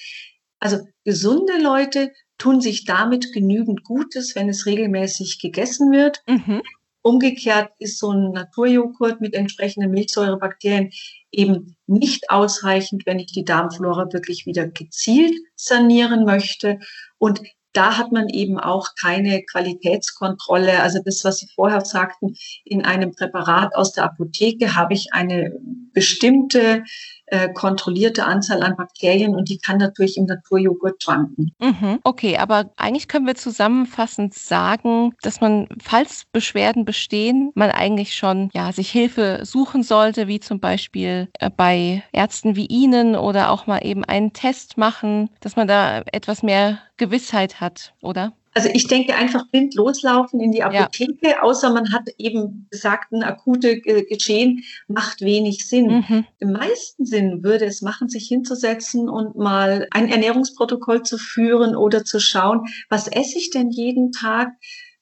[0.59, 6.21] Also gesunde Leute tun sich damit genügend Gutes, wenn es regelmäßig gegessen wird.
[6.27, 6.61] Mhm.
[7.01, 10.91] Umgekehrt ist so ein Naturjoghurt mit entsprechenden Milchsäurebakterien
[11.31, 16.79] eben nicht ausreichend, wenn ich die Darmflora wirklich wieder gezielt sanieren möchte.
[17.17, 17.41] Und
[17.73, 20.81] da hat man eben auch keine Qualitätskontrolle.
[20.81, 22.35] Also das, was Sie vorher sagten,
[22.65, 25.57] in einem Präparat aus der Apotheke habe ich eine
[25.93, 26.83] bestimmte
[27.31, 31.53] äh, kontrollierte Anzahl an Bakterien und die kann natürlich im Naturjoghurt schwanken.
[31.59, 31.99] Mhm.
[32.03, 38.49] Okay, aber eigentlich können wir zusammenfassend sagen, dass man, falls Beschwerden bestehen, man eigentlich schon
[38.53, 43.67] ja, sich Hilfe suchen sollte, wie zum Beispiel äh, bei Ärzten wie Ihnen oder auch
[43.67, 48.33] mal eben einen Test machen, dass man da etwas mehr Gewissheit hat, oder?
[48.53, 51.41] Also ich denke einfach blind loslaufen in die Apotheke, ja.
[51.41, 56.03] außer man hat eben gesagt, ein akute Geschehen macht wenig Sinn.
[56.07, 56.25] Mhm.
[56.39, 62.03] Im meisten Sinn würde es machen, sich hinzusetzen und mal ein Ernährungsprotokoll zu führen oder
[62.03, 64.49] zu schauen, was esse ich denn jeden Tag?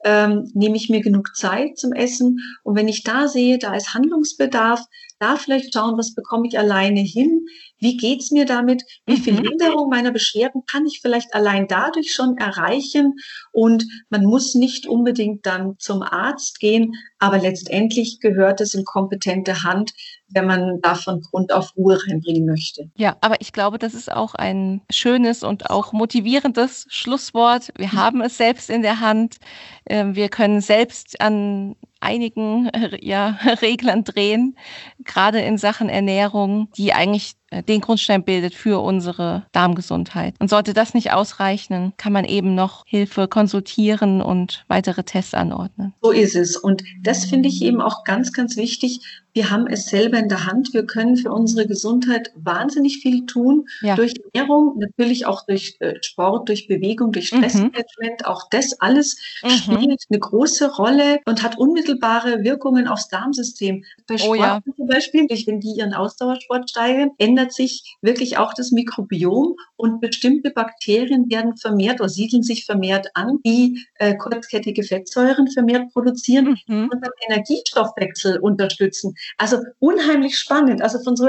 [0.04, 2.40] Ähm, nehme ich mir genug Zeit zum Essen?
[2.64, 4.82] Und wenn ich da sehe, da ist Handlungsbedarf,
[5.20, 7.46] da vielleicht schauen, was bekomme ich alleine hin?
[7.80, 8.84] Wie geht's mir damit?
[9.06, 9.44] Wie viel mhm.
[9.44, 13.14] Linderung meiner Beschwerden kann ich vielleicht allein dadurch schon erreichen?
[13.52, 19.64] Und man muss nicht unbedingt dann zum Arzt gehen, aber letztendlich gehört es in kompetente
[19.64, 19.94] Hand,
[20.30, 22.90] wenn man da von Grund auf Ruhe reinbringen möchte.
[22.96, 27.72] Ja, aber ich glaube, das ist auch ein schönes und auch motivierendes Schlusswort.
[27.78, 27.94] Wir mhm.
[27.94, 29.38] haben es selbst in der Hand.
[29.86, 32.70] Ähm, wir können selbst an einigen
[33.02, 34.58] ja, Reglern drehen,
[35.04, 40.36] gerade in Sachen Ernährung, die eigentlich den Grundstein bildet für unsere Darmgesundheit.
[40.40, 45.94] Und sollte das nicht ausreichen, kann man eben noch Hilfe konsultieren und weitere Tests anordnen.
[46.02, 46.58] So ist es.
[46.58, 49.00] Und das finde ich eben auch ganz, ganz wichtig.
[49.38, 50.74] Wir haben es selber in der Hand.
[50.74, 53.68] Wir können für unsere Gesundheit wahnsinnig viel tun.
[53.82, 53.96] Ja.
[53.96, 57.38] Durch Ernährung, natürlich auch durch äh, Sport, durch Bewegung, durch mhm.
[57.38, 58.22] Stressmanagement.
[58.22, 58.26] Mhm.
[58.26, 59.50] Auch das alles mhm.
[59.50, 63.84] spielt eine große Rolle und hat unmittelbare Wirkungen aufs Darmsystem.
[64.08, 64.60] Bei oh Sport oh ja.
[64.76, 70.50] zum Beispiel, wenn die ihren Ausdauersport steigern, ändert sich wirklich auch das Mikrobiom und bestimmte
[70.50, 76.90] Bakterien werden vermehrt oder siedeln sich vermehrt an, die äh, kurzkettige Fettsäuren vermehrt produzieren mhm.
[76.92, 79.14] und den Energiestoffwechsel unterstützen.
[79.38, 80.82] Also unheimlich spannend.
[80.82, 81.28] Also von so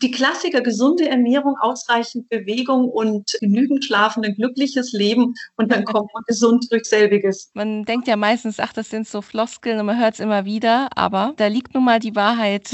[0.00, 6.10] die Klassiker gesunde Ernährung, ausreichend Bewegung und genügend Schlafen, ein glückliches Leben und dann kommt
[6.14, 7.50] man gesund durch selbiges.
[7.54, 10.88] Man denkt ja meistens, ach, das sind so Floskeln und man hört es immer wieder,
[10.96, 12.68] aber da liegt nun mal die Wahrheit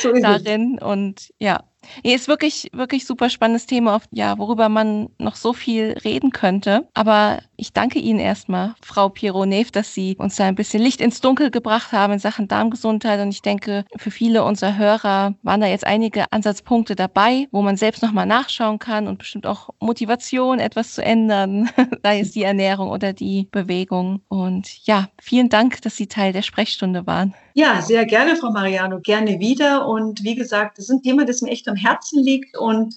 [0.00, 1.64] so darin und ja,
[2.04, 6.88] Nee, ist wirklich, wirklich super spannendes Thema, ja, worüber man noch so viel reden könnte.
[6.94, 11.20] Aber ich danke Ihnen erstmal, Frau Pironev, dass Sie uns da ein bisschen Licht ins
[11.20, 13.20] Dunkel gebracht haben in Sachen Darmgesundheit.
[13.20, 17.76] Und ich denke, für viele unserer Hörer waren da jetzt einige Ansatzpunkte dabei, wo man
[17.76, 21.70] selbst nochmal nachschauen kann und bestimmt auch Motivation, etwas zu ändern,
[22.02, 24.22] sei es die Ernährung oder die Bewegung.
[24.28, 27.34] Und ja, vielen Dank, dass Sie Teil der Sprechstunde waren.
[27.58, 29.88] Ja, sehr gerne, Frau Mariano, gerne wieder.
[29.88, 32.94] Und wie gesagt, das ist ein Thema, das mir echt am Herzen liegt und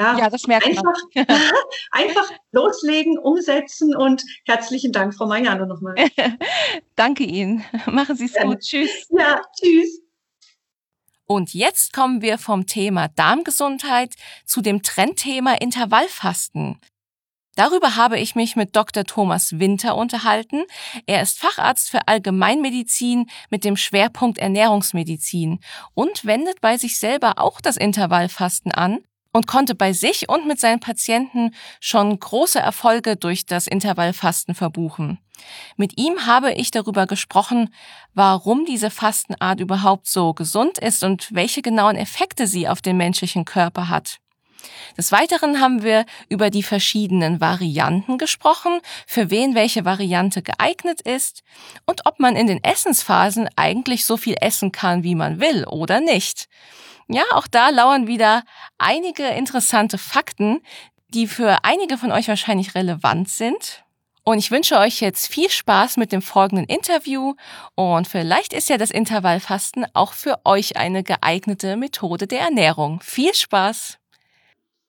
[0.00, 0.82] ja, ja das merkt einfach,
[1.14, 1.26] man.
[1.92, 5.94] einfach loslegen, umsetzen und herzlichen Dank, Frau Mariano, nochmal.
[6.96, 7.64] Danke Ihnen.
[7.86, 8.58] Machen Sie es gut.
[8.58, 9.06] Tschüss.
[9.10, 10.02] Ja, tschüss.
[11.26, 16.80] Und jetzt kommen wir vom Thema Darmgesundheit zu dem Trendthema Intervallfasten.
[17.56, 19.04] Darüber habe ich mich mit Dr.
[19.04, 20.62] Thomas Winter unterhalten.
[21.06, 25.60] Er ist Facharzt für Allgemeinmedizin mit dem Schwerpunkt Ernährungsmedizin
[25.94, 29.00] und wendet bei sich selber auch das Intervallfasten an
[29.32, 35.18] und konnte bei sich und mit seinen Patienten schon große Erfolge durch das Intervallfasten verbuchen.
[35.76, 37.74] Mit ihm habe ich darüber gesprochen,
[38.14, 43.44] warum diese Fastenart überhaupt so gesund ist und welche genauen Effekte sie auf den menschlichen
[43.44, 44.19] Körper hat.
[44.96, 51.42] Des Weiteren haben wir über die verschiedenen Varianten gesprochen, für wen welche Variante geeignet ist
[51.86, 56.00] und ob man in den Essensphasen eigentlich so viel essen kann, wie man will oder
[56.00, 56.48] nicht.
[57.08, 58.44] Ja, auch da lauern wieder
[58.78, 60.60] einige interessante Fakten,
[61.08, 63.84] die für einige von euch wahrscheinlich relevant sind.
[64.22, 67.34] Und ich wünsche euch jetzt viel Spaß mit dem folgenden Interview
[67.74, 73.00] und vielleicht ist ja das Intervallfasten auch für euch eine geeignete Methode der Ernährung.
[73.02, 73.99] Viel Spaß!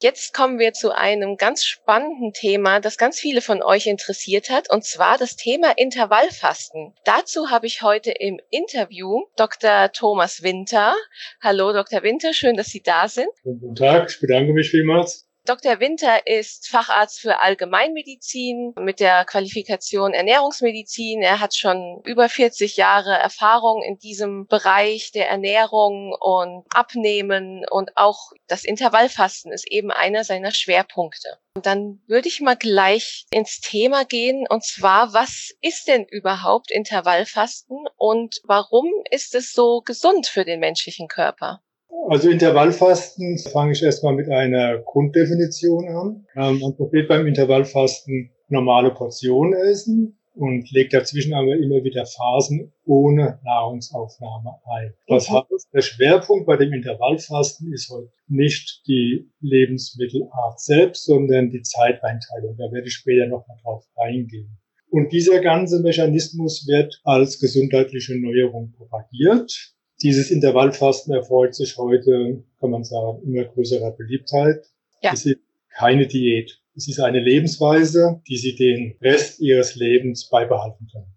[0.01, 4.67] Jetzt kommen wir zu einem ganz spannenden Thema, das ganz viele von euch interessiert hat,
[4.71, 6.95] und zwar das Thema Intervallfasten.
[7.05, 9.91] Dazu habe ich heute im Interview Dr.
[9.91, 10.95] Thomas Winter.
[11.39, 12.01] Hallo, Dr.
[12.01, 13.29] Winter, schön, dass Sie da sind.
[13.43, 15.30] Guten Tag, ich bedanke mich vielmals.
[15.45, 15.79] Dr.
[15.79, 21.23] Winter ist Facharzt für Allgemeinmedizin mit der Qualifikation Ernährungsmedizin.
[21.23, 27.97] Er hat schon über 40 Jahre Erfahrung in diesem Bereich der Ernährung und Abnehmen und
[27.97, 31.39] auch das Intervallfasten ist eben einer seiner Schwerpunkte.
[31.55, 36.69] Und dann würde ich mal gleich ins Thema gehen und zwar, was ist denn überhaupt
[36.69, 41.63] Intervallfasten und warum ist es so gesund für den menschlichen Körper?
[42.09, 46.25] Also Intervallfasten fange ich erstmal mit einer Grunddefinition an.
[46.35, 52.71] Ähm, man probiert beim Intervallfasten normale Portionen essen und legt dazwischen aber immer wieder Phasen
[52.85, 54.93] ohne Nahrungsaufnahme ein.
[55.07, 55.35] Das mhm.
[55.35, 62.55] heißt, der Schwerpunkt bei dem Intervallfasten ist heute nicht die Lebensmittelart selbst, sondern die Zeiteinteilung.
[62.57, 64.57] Da werde ich später noch mal drauf eingehen.
[64.89, 69.73] Und dieser ganze Mechanismus wird als gesundheitliche Neuerung propagiert.
[70.01, 74.65] Dieses Intervallfasten erfreut sich heute, kann man sagen, immer größerer Beliebtheit.
[75.01, 75.13] Ja.
[75.13, 75.37] Es ist
[75.69, 76.59] keine Diät.
[76.75, 81.13] Es ist eine Lebensweise, die Sie den Rest Ihres Lebens beibehalten können.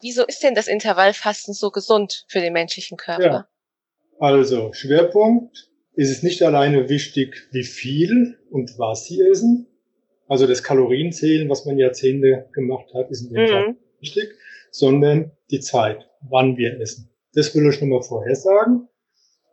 [0.00, 3.24] Wieso ist denn das Intervallfasten so gesund für den menschlichen Körper?
[3.24, 3.48] Ja.
[4.20, 9.66] Also, Schwerpunkt ist es nicht alleine wichtig, wie viel und was Sie essen.
[10.28, 13.48] Also das Kalorienzählen, was man Jahrzehnte gemacht hat, ist in dem mhm.
[13.48, 14.34] Fall wichtig,
[14.70, 17.10] sondern die Zeit, wann wir essen.
[17.34, 18.88] Das will ich nochmal vorhersagen.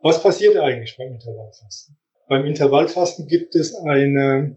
[0.02, 1.96] Was passiert eigentlich beim Intervallfasten?
[2.28, 4.56] Beim Intervallfasten gibt es eine,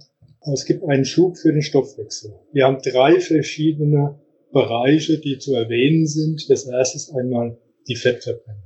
[0.53, 2.34] es gibt einen Schub für den Stoffwechsel.
[2.51, 4.19] Wir haben drei verschiedene
[4.51, 6.49] Bereiche, die zu erwähnen sind.
[6.49, 8.63] Das erste ist einmal die Fettverbrennung.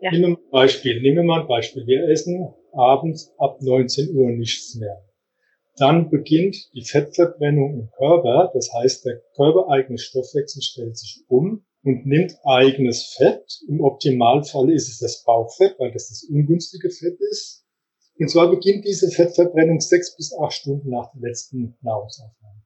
[0.00, 0.10] ja.
[0.10, 1.00] Nehmen wir ein Beispiel.
[1.00, 1.86] Nehmen wir mal ein Beispiel.
[1.86, 5.02] Wir essen abends ab 19 Uhr nichts mehr.
[5.76, 8.50] Dann beginnt die Fettverbrennung im Körper.
[8.54, 13.60] Das heißt, der körpereigene Stoffwechsel stellt sich um und nimmt eigenes Fett.
[13.68, 17.64] Im Optimalfall ist es das Bauchfett, weil das das ungünstige Fett ist.
[18.18, 22.62] Und zwar beginnt diese Fettverbrennung sechs bis acht Stunden nach der letzten Nahrungsaufnahme.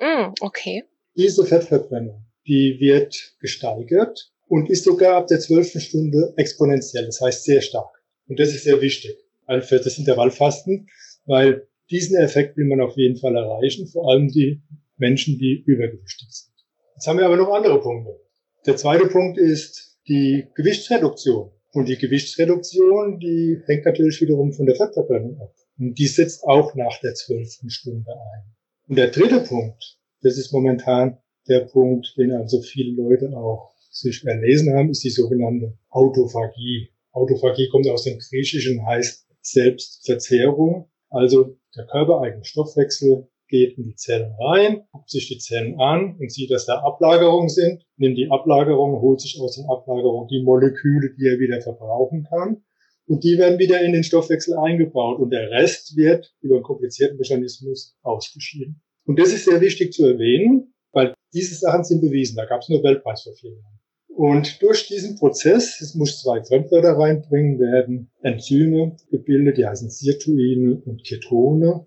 [0.00, 0.84] Mm, okay.
[1.16, 7.44] Diese Fettverbrennung, die wird gesteigert und ist sogar ab der zwölften Stunde exponentiell, das heißt
[7.44, 8.02] sehr stark.
[8.28, 9.16] Und das ist sehr wichtig
[9.62, 10.90] für das Intervallfasten,
[11.24, 14.60] weil diesen Effekt will man auf jeden Fall erreichen, vor allem die
[14.98, 16.52] Menschen, die übergewichtig sind.
[16.96, 18.27] Jetzt haben wir aber noch andere Punkte.
[18.68, 21.50] Der zweite Punkt ist die Gewichtsreduktion.
[21.72, 25.54] Und die Gewichtsreduktion, die hängt natürlich wiederum von der Fettverbrennung ab.
[25.78, 28.54] Und die setzt auch nach der zwölften Stunde ein.
[28.86, 31.16] Und der dritte Punkt, das ist momentan
[31.48, 36.90] der Punkt, den also viele Leute auch sich erlesen haben, ist die sogenannte Autophagie.
[37.12, 40.90] Autophagie kommt aus dem Griechischen, heißt Selbstverzehrung.
[41.08, 46.30] Also der körpereigene Stoffwechsel geht in die Zellen rein, guckt sich die Zellen an und
[46.30, 51.14] sieht, dass da Ablagerungen sind, nimmt die Ablagerung, holt sich aus den Ablagerungen die Moleküle,
[51.18, 52.62] die er wieder verbrauchen kann.
[53.06, 57.16] Und die werden wieder in den Stoffwechsel eingebaut und der Rest wird über einen komplizierten
[57.16, 58.82] Mechanismus ausgeschieden.
[59.06, 62.36] Und das ist sehr wichtig zu erwähnen, weil diese Sachen sind bewiesen.
[62.36, 63.78] Da gab es einen Nobelpreis vor vier Jahren.
[64.08, 70.82] Und durch diesen Prozess, es muss zwei Fremdwörter reinbringen, werden Enzyme gebildet, die heißen Sirtuine
[70.84, 71.86] und Ketone.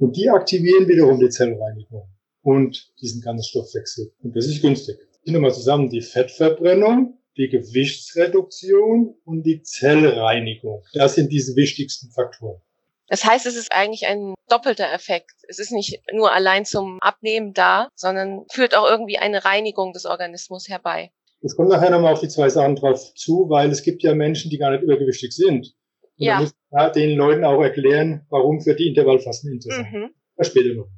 [0.00, 2.08] Und die aktivieren wiederum die Zellreinigung
[2.42, 4.10] und diesen ganzen Stoffwechsel.
[4.22, 4.98] Und das ist günstig.
[5.24, 10.82] Ich nochmal zusammen die Fettverbrennung, die Gewichtsreduktion und die Zellreinigung.
[10.94, 12.62] Das sind diese wichtigsten Faktoren.
[13.08, 15.34] Das heißt, es ist eigentlich ein doppelter Effekt.
[15.48, 20.06] Es ist nicht nur allein zum Abnehmen da, sondern führt auch irgendwie eine Reinigung des
[20.06, 21.10] Organismus herbei.
[21.42, 24.50] Es kommt nachher nochmal auf die zwei Sachen drauf zu, weil es gibt ja Menschen,
[24.50, 25.74] die gar nicht übergewichtig sind.
[26.20, 26.40] Und ja.
[26.40, 30.14] muss man den Leuten auch erklären, warum für die Intervallfasten interessant mhm.
[30.36, 30.88] Das später noch.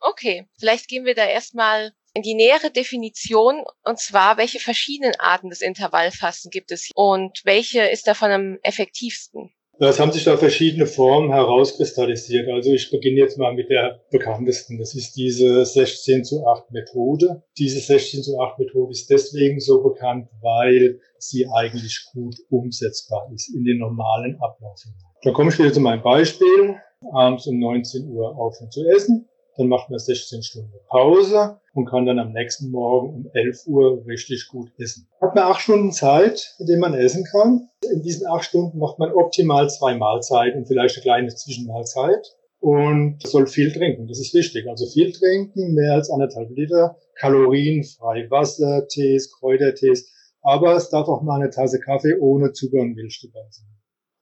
[0.00, 5.50] Okay, vielleicht gehen wir da erstmal in die nähere Definition und zwar, welche verschiedenen Arten
[5.50, 9.54] des Intervallfasten gibt es und welche ist davon am effektivsten?
[9.88, 12.48] Es haben sich da verschiedene Formen herauskristallisiert.
[12.48, 14.78] Also ich beginne jetzt mal mit der bekanntesten.
[14.78, 17.42] Das ist diese 16 zu 8 Methode.
[17.58, 23.52] Diese 16 zu 8 Methode ist deswegen so bekannt, weil sie eigentlich gut umsetzbar ist
[23.52, 24.80] in den normalen Ablauf.
[25.22, 26.76] Dann komme ich wieder zu meinem Beispiel.
[27.12, 29.28] Abends um 19 Uhr aufhören zu essen.
[29.56, 34.04] Dann macht man 16 Stunden Pause und kann dann am nächsten Morgen um 11 Uhr
[34.06, 35.08] richtig gut essen.
[35.20, 37.68] Hat man acht Stunden Zeit, in denen man essen kann.
[37.90, 42.26] In diesen acht Stunden macht man optimal zwei Mahlzeiten und vielleicht eine kleine Zwischenmahlzeit
[42.60, 44.06] und soll viel trinken.
[44.06, 44.68] Das ist wichtig.
[44.68, 50.10] Also viel trinken, mehr als anderthalb Liter, kalorienfrei, Wasser, Tees, Kräutertees.
[50.42, 53.66] Aber es darf auch mal eine Tasse Kaffee ohne Zucker und Milch dabei sein.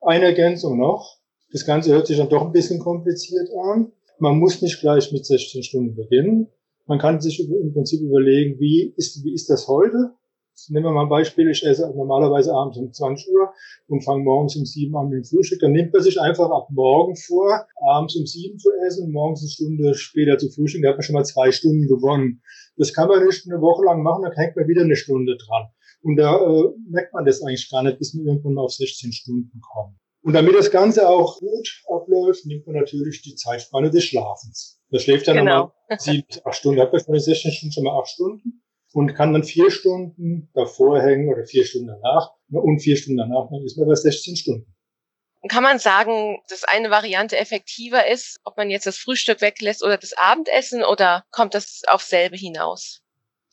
[0.00, 1.18] Eine Ergänzung noch.
[1.52, 3.92] Das Ganze hört sich dann doch ein bisschen kompliziert an.
[4.20, 6.48] Man muss nicht gleich mit 16 Stunden beginnen.
[6.86, 10.12] Man kann sich im Prinzip überlegen, wie ist, wie ist das heute?
[10.68, 13.50] Nehmen wir mal ein Beispiel, ich esse normalerweise abends um 20 Uhr
[13.88, 15.60] und fange morgens um 7 an mit dem Frühstück.
[15.60, 19.48] Dann nimmt man sich einfach ab morgen vor, abends um 7 zu essen, morgens eine
[19.48, 20.82] Stunde später zu frühstücken.
[20.82, 22.42] Da hat man schon mal zwei Stunden gewonnen.
[22.76, 25.68] Das kann man nicht eine Woche lang machen, dann hängt man wieder eine Stunde dran.
[26.02, 29.12] Und da äh, merkt man das eigentlich gar nicht, bis man irgendwann mal auf 16
[29.12, 29.96] Stunden kommt.
[30.22, 34.78] Und damit das Ganze auch gut abläuft, nimmt man natürlich die Zeitspanne des Schlafens.
[34.90, 35.72] Da schläft dann genau.
[35.88, 38.62] nochmal sieben, acht Stunden, hat man den 16 Stunden schon mal acht Stunden
[38.92, 43.48] und kann dann vier Stunden davor hängen oder vier Stunden danach und vier Stunden danach,
[43.50, 44.74] dann ist man bei 16 Stunden.
[45.48, 49.96] Kann man sagen, dass eine Variante effektiver ist, ob man jetzt das Frühstück weglässt oder
[49.96, 53.00] das Abendessen oder kommt das auf selbe hinaus?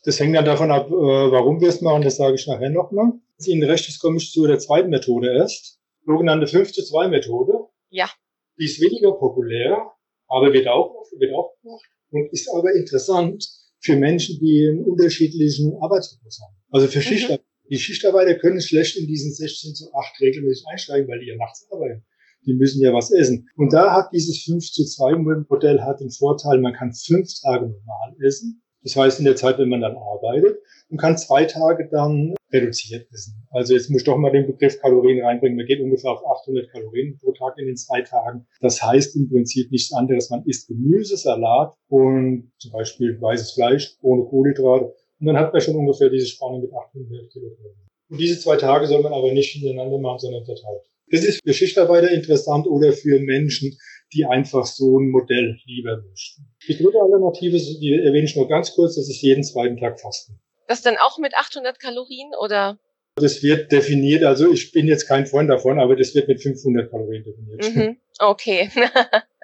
[0.03, 3.13] Das hängt dann davon ab, äh, warum wir es machen, das sage ich nachher nochmal.
[3.45, 5.76] Ihnen recht ist, komme ich zu der zweiten Methode erst
[6.07, 7.53] sogenannte 5 zu 2 Methode.
[7.89, 8.09] Ja.
[8.57, 9.91] Die ist weniger populär,
[10.27, 13.45] aber wird auch, wird auch gemacht und ist aber interessant
[13.79, 16.55] für Menschen, die einen unterschiedlichen Arbeitsrhythmus haben.
[16.71, 17.03] Also für mhm.
[17.03, 17.43] Schichtarbeiter.
[17.69, 21.67] Die Schichtarbeiter können schlecht in diesen 16 zu 8 regelmäßig einsteigen, weil die ja nachts
[21.69, 22.05] arbeiten.
[22.45, 23.49] Die müssen ja was essen.
[23.57, 25.15] Und da hat dieses 5 zu 2
[25.49, 28.63] Modell hat den Vorteil, man kann fünf Tage normal essen.
[28.83, 33.11] Das heißt, in der Zeit, wenn man dann arbeitet, und kann zwei Tage dann reduziert
[33.11, 33.46] essen.
[33.57, 35.57] Also jetzt muss ich doch mal den Begriff Kalorien reinbringen.
[35.57, 38.45] Man geht ungefähr auf 800 Kalorien pro Tag in den zwei Tagen.
[38.61, 40.29] Das heißt im Prinzip nichts anderes.
[40.29, 44.93] Man isst Gemüse, Salat und zum Beispiel weißes Fleisch ohne Kohlenhydrate.
[45.19, 47.87] Und dann hat man schon ungefähr diese Spanne mit 800 Kilokalorien.
[48.11, 50.83] Und diese zwei Tage soll man aber nicht hintereinander machen, sondern verteilt.
[51.09, 53.75] Das ist für Schichtarbeiter interessant oder für Menschen,
[54.13, 56.45] die einfach so ein Modell lieber möchten.
[56.67, 60.39] Die dritte Alternative, die erwähne ich nur ganz kurz, das ist jeden zweiten Tag Fasten.
[60.67, 62.77] Das dann auch mit 800 Kalorien oder?
[63.17, 66.89] Das wird definiert, also ich bin jetzt kein Freund davon, aber das wird mit 500
[66.89, 67.75] Kalorien definiert.
[67.75, 67.97] Mhm.
[68.19, 68.69] Okay.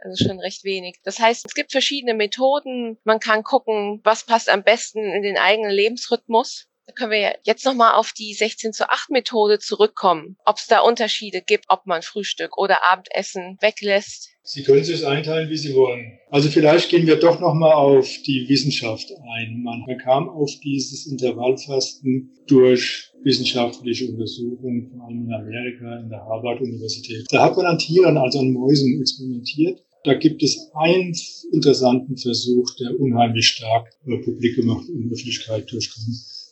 [0.06, 0.98] Also schon recht wenig.
[1.06, 2.98] Das heißt, es gibt verschiedene Methoden.
[3.06, 6.68] Man kann gucken, was passt am besten in den eigenen Lebensrhythmus.
[6.86, 10.36] Da können wir jetzt nochmal auf die 16 zu 8 Methode zurückkommen.
[10.44, 14.32] Ob es da Unterschiede gibt, ob man Frühstück oder Abendessen weglässt.
[14.42, 16.20] Sie können sich einteilen, wie Sie wollen.
[16.30, 19.64] Also vielleicht gehen wir doch nochmal auf die Wissenschaft ein.
[19.64, 27.26] Man kam auf dieses Intervallfasten durch wissenschaftliche Untersuchungen, vor allem in Amerika, in der Harvard-Universität.
[27.32, 29.84] Da hat man an Tieren, also an Mäusen experimentiert.
[30.04, 31.16] Da gibt es einen
[31.54, 36.04] interessanten Versuch, der unheimlich stark äh, publik gemacht der Öffentlichkeit durchkam.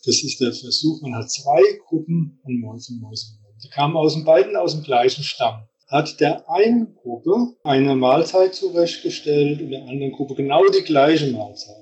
[0.05, 3.37] Das ist der Versuch, man hat zwei Gruppen an Mäusen, Mäusen.
[3.63, 8.55] Die kamen aus den beiden aus dem gleichen Stamm hat der einen Gruppe eine Mahlzeit
[8.55, 11.75] zurechtgestellt und der anderen Gruppe genau die gleiche Mahlzeit.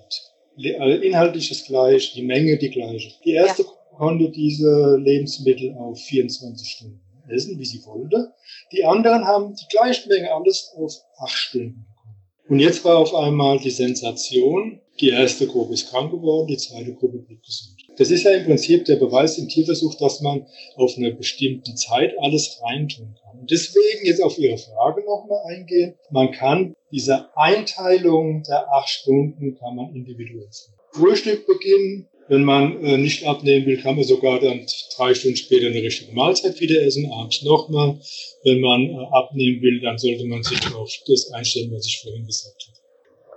[0.79, 3.11] Also inhaltlich das gleiche, die Menge die gleiche.
[3.23, 3.69] Die erste ja.
[3.99, 8.33] Konnte diese Lebensmittel auf 24 Stunden essen, wie sie wollte.
[8.71, 12.15] Die anderen haben die gleiche Menge alles auf 8 Stunden bekommen.
[12.47, 16.93] Und jetzt war auf einmal die Sensation, die erste Gruppe ist krank geworden, die zweite
[16.93, 17.75] Gruppe blieb gesund.
[17.97, 20.47] Das ist ja im Prinzip der Beweis im Tierversuch, dass man
[20.77, 23.39] auf eine bestimmte Zeit alles reintun kann.
[23.39, 25.95] Und deswegen jetzt auf Ihre Frage nochmal eingehen.
[26.09, 30.73] Man kann diese Einteilung der acht Stunden kann man individuell sehen.
[30.93, 32.07] Frühstück beginnen.
[32.29, 34.65] Wenn man äh, nicht abnehmen will, kann man sogar dann
[34.95, 37.99] drei Stunden später eine richtige Mahlzeit wieder essen, abends nochmal.
[38.43, 42.27] Wenn man äh, abnehmen will, dann sollte man sich auf das einstellen, was ich vorhin
[42.27, 42.79] gesagt habe.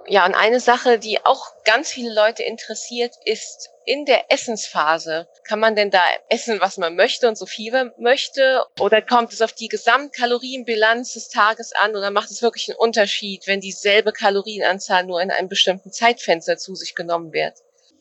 [0.09, 5.27] Ja, und eine Sache, die auch ganz viele Leute interessiert, ist in der Essensphase.
[5.45, 8.63] Kann man denn da essen, was man möchte und so viel man möchte?
[8.79, 11.97] Oder kommt es auf die Gesamtkalorienbilanz des Tages an?
[11.97, 16.75] Oder macht es wirklich einen Unterschied, wenn dieselbe Kalorienanzahl nur in einem bestimmten Zeitfenster zu
[16.75, 17.55] sich genommen wird?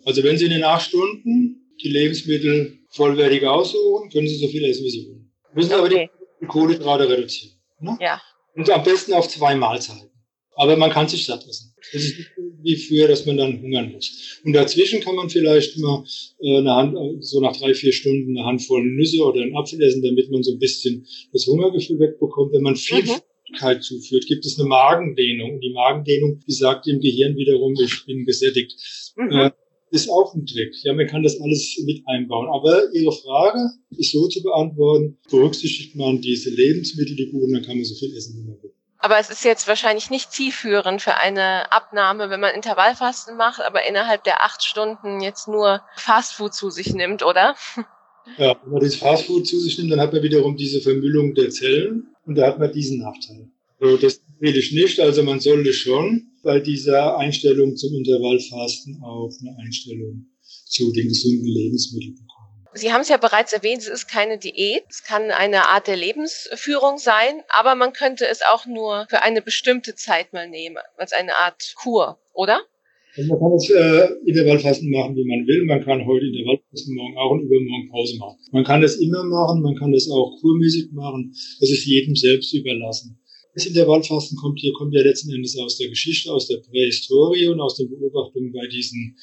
[0.05, 4.63] Also wenn Sie in den acht Stunden die Lebensmittel vollwertig aussuchen, können Sie so viel
[4.65, 5.31] essen, wie Sie wollen.
[5.53, 5.79] Müssen okay.
[5.79, 7.55] aber die Kohlenhydrate reduzieren.
[7.79, 7.97] Ne?
[7.99, 8.21] Ja.
[8.55, 10.09] Und am besten auf zwei Mahlzeiten.
[10.55, 11.73] Aber man kann sich satt essen.
[11.93, 12.29] Das ist nicht
[12.63, 14.39] wie früher, dass man dann hungern muss.
[14.43, 16.03] Und dazwischen kann man vielleicht mal
[16.39, 20.03] äh, eine Hand, so nach drei, vier Stunden eine Handvoll Nüsse oder einen Apfel essen,
[20.03, 22.53] damit man so ein bisschen das Hungergefühl wegbekommt.
[22.53, 23.21] Wenn man viel mhm.
[23.51, 25.53] Flüssigkeit zuführt, gibt es eine Magendehnung.
[25.55, 28.73] Und die Magendehnung, die sagt dem Gehirn wiederum, ich bin gesättigt.
[29.15, 29.31] Mhm.
[29.31, 29.51] Äh,
[29.91, 30.73] ist auch ein Trick.
[30.83, 32.47] Ja, man kann das alles mit einbauen.
[32.49, 37.75] Aber Ihre Frage ist so zu beantworten, berücksichtigt man diese Lebensmittel, die guten, dann kann
[37.75, 38.73] man so viel essen, wie man will.
[39.03, 43.87] Aber es ist jetzt wahrscheinlich nicht zielführend für eine Abnahme, wenn man Intervallfasten macht, aber
[43.87, 47.55] innerhalb der acht Stunden jetzt nur Fastfood zu sich nimmt, oder?
[48.37, 51.49] Ja, wenn man das Fastfood zu sich nimmt, dann hat man wiederum diese Vermüllung der
[51.49, 53.49] Zellen und da hat man diesen Nachteil.
[53.79, 59.31] Also das will ich nicht, also man sollte schon bei dieser Einstellung zum Intervallfasten auch
[59.39, 62.31] eine Einstellung zu den gesunden Lebensmitteln bekommen.
[62.73, 65.97] Sie haben es ja bereits erwähnt, es ist keine Diät, es kann eine Art der
[65.97, 71.13] Lebensführung sein, aber man könnte es auch nur für eine bestimmte Zeit mal nehmen, als
[71.13, 72.61] eine Art Kur, oder?
[73.17, 75.65] Also man kann es äh, Intervallfasten machen, wie man will.
[75.65, 78.37] Man kann heute Intervallfasten morgen auch und übermorgen Pause machen.
[78.53, 81.35] Man kann das immer machen, man kann das auch kurmäßig machen.
[81.59, 83.20] Das ist jedem selbst überlassen.
[83.53, 87.59] Das Intervallfasten kommt hier, kommt ja letzten Endes aus der Geschichte, aus der Prähistorie und
[87.59, 89.17] aus den Beobachtungen bei diesen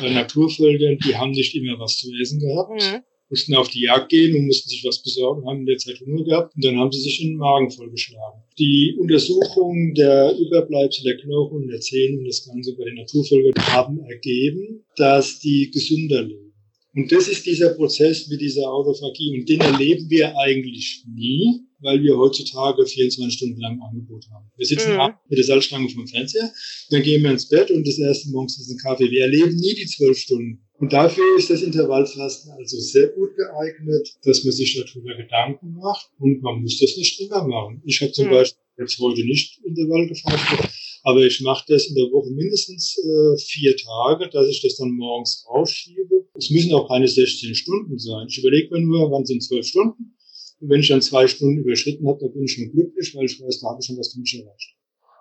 [0.00, 0.98] äh, Naturvölkern.
[1.04, 2.80] Die haben nicht immer was zu essen gehabt.
[2.80, 3.02] Mhm.
[3.28, 6.22] Mussten auf die Jagd gehen und mussten sich was besorgen, haben in der Zeit Hunger
[6.22, 8.42] gehabt und dann haben sie sich in den Magen vollgeschlagen.
[8.58, 13.66] Die Untersuchungen der Überbleibsel der Knochen und der Zähne und das Ganze bei den Naturvölkern
[13.68, 16.52] haben ergeben, dass die gesünder leben.
[16.94, 22.02] Und das ist dieser Prozess mit dieser Autophagie und den erleben wir eigentlich nie weil
[22.02, 24.50] wir heutzutage 24 Stunden lang Angebot haben.
[24.56, 25.14] Wir sitzen mhm.
[25.28, 26.50] mit der Salzstange vom Fernseher,
[26.90, 29.10] dann gehen wir ins Bett und das erste morgens ist ein Kaffee.
[29.10, 30.62] Wir erleben nie die zwölf Stunden.
[30.78, 36.10] Und dafür ist das Intervallfasten also sehr gut geeignet, dass man sich darüber Gedanken macht
[36.18, 37.82] und man muss das nicht immer machen.
[37.84, 38.30] Ich habe zum mhm.
[38.30, 40.70] Beispiel jetzt heute nicht Intervall gefastet,
[41.04, 44.90] aber ich mache das in der Woche mindestens äh, vier Tage, dass ich das dann
[44.92, 46.26] morgens rausschiebe.
[46.34, 48.26] Es müssen auch keine 16 Stunden sein.
[48.28, 50.16] Ich überlege mir nur, wann sind zwölf Stunden
[50.62, 53.40] und wenn ich dann zwei Stunden überschritten habe, dann bin ich schon glücklich, weil ich
[53.42, 54.76] weiß, da habe ich schon was für mich erreicht.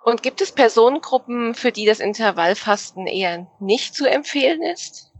[0.05, 5.11] Und gibt es Personengruppen, für die das Intervallfasten eher nicht zu empfehlen ist?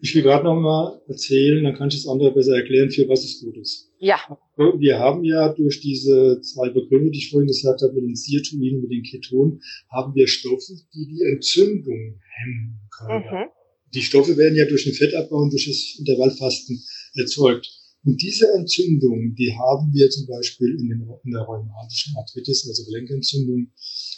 [0.00, 3.24] Ich will gerade noch mal erzählen, dann kann ich das andere besser erklären, für was
[3.24, 3.90] es gut ist.
[3.98, 4.18] Ja.
[4.56, 8.80] Wir haben ja durch diese zwei Begriffe, die ich vorhin gesagt habe, mit den Sirtuinen,
[8.80, 9.60] mit den Ketonen,
[9.90, 13.24] haben wir Stoffe, die die Entzündung hemmen können.
[13.24, 13.48] Mhm.
[13.94, 16.82] Die Stoffe werden ja durch den Fettabbau und durch das Intervallfasten
[17.14, 17.68] erzeugt.
[18.06, 22.84] Und diese Entzündung, die haben wir zum Beispiel in, den, in der rheumatischen Arthritis, also
[22.84, 23.72] Gelenkentzündung,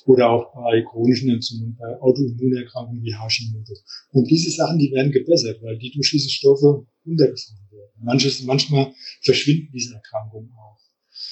[0.05, 3.73] oder auch bei chronischen Entzündungen, bei Autoimmunerkrankungen wie Hashimoto.
[4.13, 7.93] Und diese Sachen, die werden gebessert, weil die durch diese Stoffe runtergefahren werden.
[8.03, 10.79] Manches, manchmal verschwinden diese Erkrankungen auch.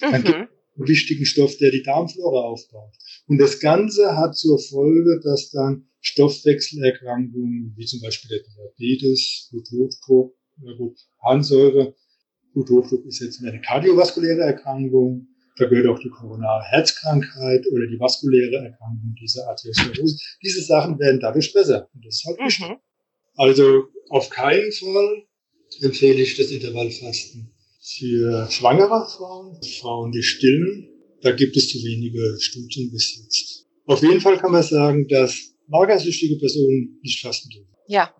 [0.00, 2.94] Dann gibt es einen wichtigen Stoff, der die Darmflora aufbaut.
[3.26, 8.40] Und das Ganze hat zur Folge, dass dann Stoffwechselerkrankungen, wie zum Beispiel der
[8.78, 10.34] Diabetes, Bluthochdruck,
[11.22, 11.94] Harnsäure,
[12.57, 15.28] Bluthochdruck ist jetzt eine kardiovaskuläre Erkrankung.
[15.59, 20.18] Da gehört auch die koronare Herzkrankheit oder die vaskuläre Erkrankung, diese Arteriosklerose.
[20.42, 21.88] Diese Sachen werden dadurch besser.
[21.94, 22.68] Und das ist halt wichtig.
[22.68, 22.76] Mhm.
[23.36, 25.24] Also auf keinen Fall
[25.82, 27.50] empfehle ich das Intervallfasten
[27.80, 30.88] für schwangere Frauen, Frauen, die stillen.
[31.22, 33.66] Da gibt es zu wenige Studien bis jetzt.
[33.86, 37.74] Auf jeden Fall kann man sagen, dass magersüchtige Personen nicht fasten dürfen.
[37.88, 38.14] Ja,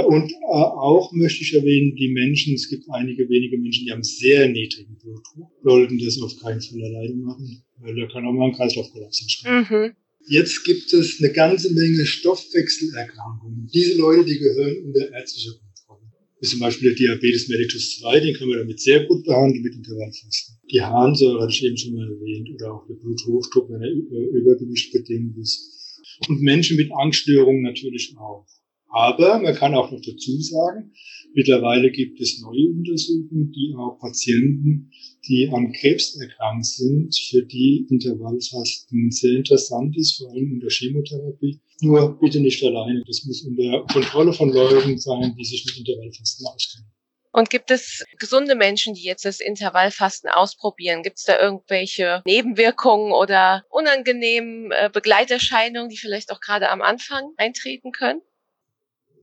[0.00, 4.02] und äh, auch möchte ich erwähnen, die Menschen, es gibt einige wenige Menschen, die haben
[4.02, 8.46] sehr niedrigen Blutdruck, sollten das auf keinen Fall alleine machen, weil da kann auch mal
[8.46, 9.66] ein Kreislaufkollaps entstehen.
[9.68, 9.92] Mhm.
[10.26, 13.68] Jetzt gibt es eine ganze Menge Stoffwechselerkrankungen.
[13.74, 16.10] Diese Leute, die gehören unter ärztliche Kontrolle.
[16.40, 19.74] Wie zum Beispiel der Diabetes mellitus 2, den können wir damit sehr gut behandeln mit
[19.74, 20.56] Intervallfasten.
[20.70, 24.92] Die Harnsäure hatte ich eben schon mal erwähnt oder auch der Bluthochdruck, wenn er Übergewicht
[24.92, 26.00] bedingt ist.
[26.28, 28.46] Und Menschen mit Angststörungen natürlich auch.
[28.92, 30.92] Aber man kann auch noch dazu sagen,
[31.34, 34.90] mittlerweile gibt es neue Untersuchungen, die auch Patienten,
[35.26, 41.58] die an Krebs erkrankt sind, für die Intervallfasten sehr interessant ist, vor allem unter Chemotherapie.
[41.80, 43.02] Nur bitte nicht alleine.
[43.06, 46.92] Das muss unter Kontrolle von Leuten sein, die sich mit Intervallfasten auskennen.
[47.34, 51.02] Und gibt es gesunde Menschen, die jetzt das Intervallfasten ausprobieren?
[51.02, 57.32] Gibt es da irgendwelche Nebenwirkungen oder unangenehmen äh, Begleiterscheinungen, die vielleicht auch gerade am Anfang
[57.38, 58.20] eintreten können?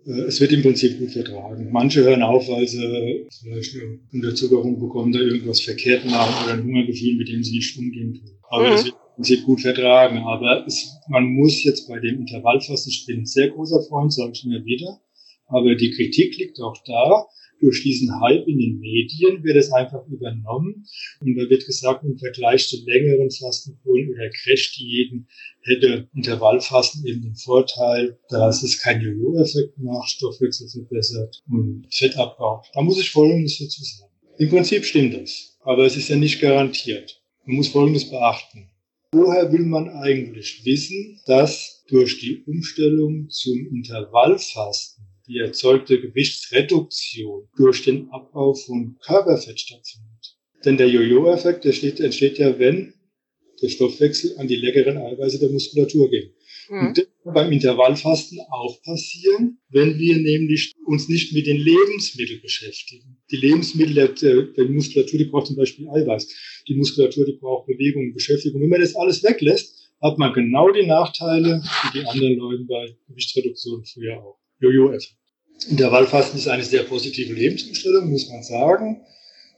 [0.05, 1.69] Äh, es wird im Prinzip gut vertragen.
[1.71, 6.63] Manche hören auf, weil sie vielleicht eine Unterzuckerung bekommen, da irgendwas verkehrt machen oder ein
[6.63, 8.37] Hungergefühl, mit dem sie nicht umgehen können.
[8.49, 8.73] Aber mhm.
[8.73, 10.19] es wird im Prinzip gut vertragen.
[10.19, 14.31] Aber es, man muss jetzt bei dem Intervallfasten, ich bin ein sehr großer Freund, sage
[14.33, 14.99] ich mir wieder,
[15.47, 17.25] aber die Kritik liegt auch da,
[17.59, 20.85] durch diesen Hype in den Medien wird es einfach übernommen
[21.21, 25.27] und da wird gesagt, im Vergleich zu längeren Fastenkuren oder Crash-Diäten
[25.61, 32.67] hätte Intervallfasten eben den Vorteil, dass es keinen Jojo-Effekt macht, Stoffwechsel verbessert und Fett abbaut.
[32.73, 34.11] Da muss ich Folgendes dazu sagen.
[34.37, 37.21] Im Prinzip stimmt das, aber es ist ja nicht garantiert.
[37.45, 38.69] Man muss Folgendes beachten.
[39.11, 47.83] Woher will man eigentlich wissen, dass durch die Umstellung zum Intervallfasten die erzeugte Gewichtsreduktion durch
[47.83, 50.35] den Abbau von Körperfett stattfindet.
[50.65, 52.93] Denn der Jojo-Effekt entsteht, entsteht ja, wenn
[53.61, 56.33] der Stoffwechsel an die leckeren Eiweiße der Muskulatur geht.
[56.69, 56.87] Mhm.
[56.87, 62.41] Und das kann beim Intervallfasten auch passieren, wenn wir nämlich uns nicht mit den Lebensmitteln
[62.41, 63.17] beschäftigen.
[63.31, 66.27] Die Lebensmittel der, der, Muskulatur, die braucht zum Beispiel Eiweiß.
[66.67, 68.61] Die Muskulatur, die braucht Bewegung, Beschäftigung.
[68.61, 72.95] Wenn man das alles weglässt, hat man genau die Nachteile, wie die anderen Leute bei
[73.07, 74.39] Gewichtsreduktion früher auch.
[74.61, 75.18] Jojo-Effekt.
[75.67, 79.01] Intervallfasten ist eine sehr positive Lebensumstellung, muss man sagen.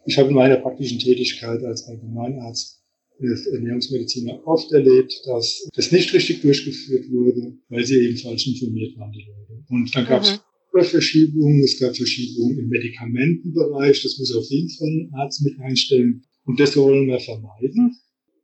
[0.06, 2.82] Ich habe in meiner praktischen Tätigkeit als Allgemeinarzt
[3.30, 8.98] als Ernährungsmediziner oft erlebt, dass das nicht richtig durchgeführt wurde, weil sie eben falsch informiert
[8.98, 9.64] waren, die Leute.
[9.70, 10.42] Und dann gab es
[10.74, 10.84] mhm.
[10.84, 16.24] Verschiebungen, es gab Verschiebungen im Medikamentenbereich, das muss auf jeden Fall ein Arzt mit einstellen.
[16.46, 17.96] Und das wollen wir vermeiden.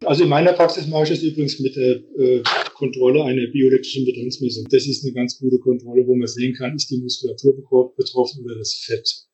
[0.05, 2.43] Also in meiner Praxis mache ich das übrigens mit der äh,
[2.75, 4.65] Kontrolle einer bioelektrischen Bedarfsmessung.
[4.69, 7.55] Das ist eine ganz gute Kontrolle, wo man sehen kann, ist die Muskulatur
[7.95, 9.27] betroffen oder das Fett.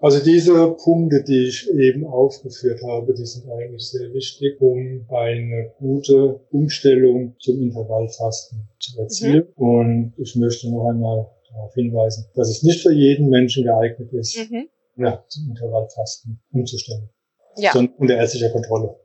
[0.00, 5.72] Also diese Punkte, die ich eben aufgeführt habe, die sind eigentlich sehr wichtig, um eine
[5.78, 9.46] gute Umstellung zum Intervallfasten zu erzielen.
[9.56, 9.66] Mhm.
[9.66, 14.36] Und ich möchte noch einmal darauf hinweisen, dass es nicht für jeden Menschen geeignet ist,
[14.36, 14.68] mhm.
[14.96, 17.08] ja, zum Intervallfasten umzustellen.
[17.56, 17.72] Ja.
[17.72, 18.96] Sondern unter ärztlicher Kontrolle.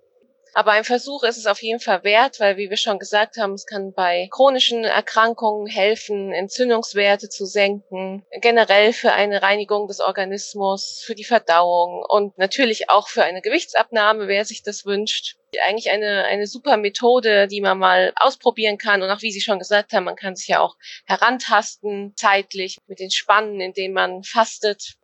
[0.54, 3.54] Aber ein Versuch ist es auf jeden Fall wert, weil, wie wir schon gesagt haben,
[3.54, 11.02] es kann bei chronischen Erkrankungen helfen, Entzündungswerte zu senken, generell für eine Reinigung des Organismus,
[11.06, 15.38] für die Verdauung und natürlich auch für eine Gewichtsabnahme, wer sich das wünscht.
[15.66, 19.02] Eigentlich eine, eine super Methode, die man mal ausprobieren kann.
[19.02, 20.76] Und auch wie Sie schon gesagt haben, man kann sich ja auch
[21.06, 24.96] herantasten, zeitlich, mit den Spannen, in denen man fastet.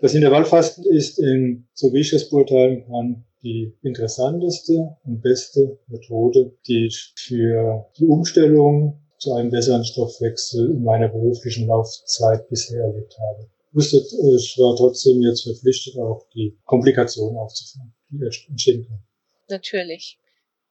[0.00, 6.56] Das Intervallfasten ist, in, so wie ich es beurteilen kann, die interessanteste und beste Methode,
[6.66, 13.16] die ich für die Umstellung zu einem besseren Stoffwechsel in meiner beruflichen Laufzeit bisher erlebt
[13.18, 13.48] habe.
[13.76, 19.04] Ich war trotzdem jetzt verpflichtet, auch die Komplikationen aufzufangen, die entstehen können.
[19.48, 20.18] Natürlich.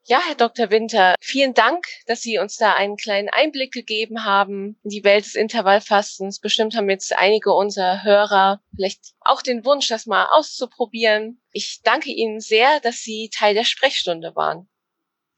[0.06, 0.70] Ja, Herr Dr.
[0.70, 5.24] Winter, vielen Dank, dass Sie uns da einen kleinen Einblick gegeben haben in die Welt
[5.24, 6.42] des Intervallfastens.
[6.42, 11.40] Bestimmt haben jetzt einige unserer Hörer vielleicht auch den Wunsch, das mal auszuprobieren.
[11.54, 14.68] Ich danke Ihnen sehr, dass Sie Teil der Sprechstunde waren.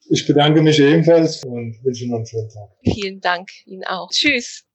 [0.09, 2.70] Ich bedanke mich ebenfalls und wünsche Ihnen noch einen schönen Tag.
[2.84, 4.09] Vielen Dank Ihnen auch.
[4.09, 4.66] Tschüss.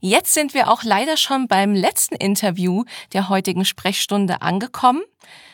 [0.00, 5.02] Jetzt sind wir auch leider schon beim letzten Interview der heutigen Sprechstunde angekommen.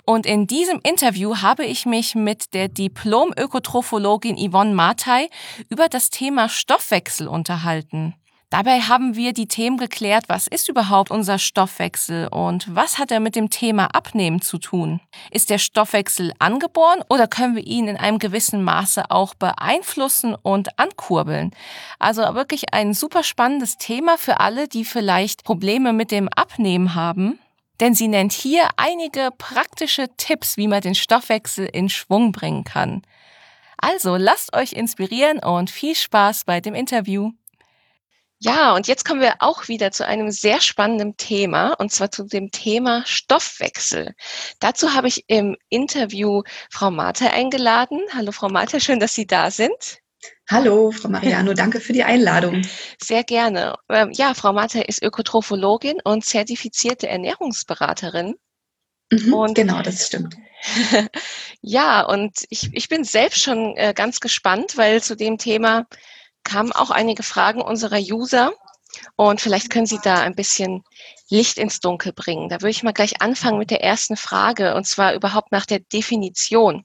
[0.06, 5.30] Und in diesem Interview habe ich mich mit der Diplom-Ökotrophologin Yvonne Martay
[5.70, 8.14] über das Thema Stoffwechsel unterhalten.
[8.50, 13.18] Dabei haben wir die Themen geklärt, was ist überhaupt unser Stoffwechsel und was hat er
[13.18, 15.00] mit dem Thema Abnehmen zu tun?
[15.30, 20.78] Ist der Stoffwechsel angeboren oder können wir ihn in einem gewissen Maße auch beeinflussen und
[20.78, 21.50] ankurbeln?
[21.98, 27.40] Also wirklich ein super spannendes Thema für alle, die vielleicht Probleme mit dem Abnehmen haben.
[27.80, 33.02] Denn sie nennt hier einige praktische Tipps, wie man den Stoffwechsel in Schwung bringen kann.
[33.78, 37.32] Also lasst euch inspirieren und viel Spaß bei dem Interview.
[38.44, 42.24] Ja, und jetzt kommen wir auch wieder zu einem sehr spannenden Thema, und zwar zu
[42.24, 44.14] dem Thema Stoffwechsel.
[44.60, 48.00] Dazu habe ich im Interview Frau Martha eingeladen.
[48.12, 49.98] Hallo Frau Martha, schön, dass Sie da sind.
[50.50, 52.60] Hallo, Frau Mariano, danke für die Einladung.
[53.02, 53.76] Sehr gerne.
[53.88, 58.34] Ähm, ja, Frau Martha ist Ökotrophologin und zertifizierte Ernährungsberaterin.
[59.10, 60.36] Mhm, und genau, das stimmt.
[61.62, 65.86] ja, und ich, ich bin selbst schon äh, ganz gespannt, weil zu dem Thema
[66.44, 68.52] kamen auch einige Fragen unserer User
[69.16, 70.84] und vielleicht können Sie da ein bisschen
[71.28, 72.48] Licht ins Dunkel bringen.
[72.48, 75.80] Da würde ich mal gleich anfangen mit der ersten Frage und zwar überhaupt nach der
[75.80, 76.84] Definition.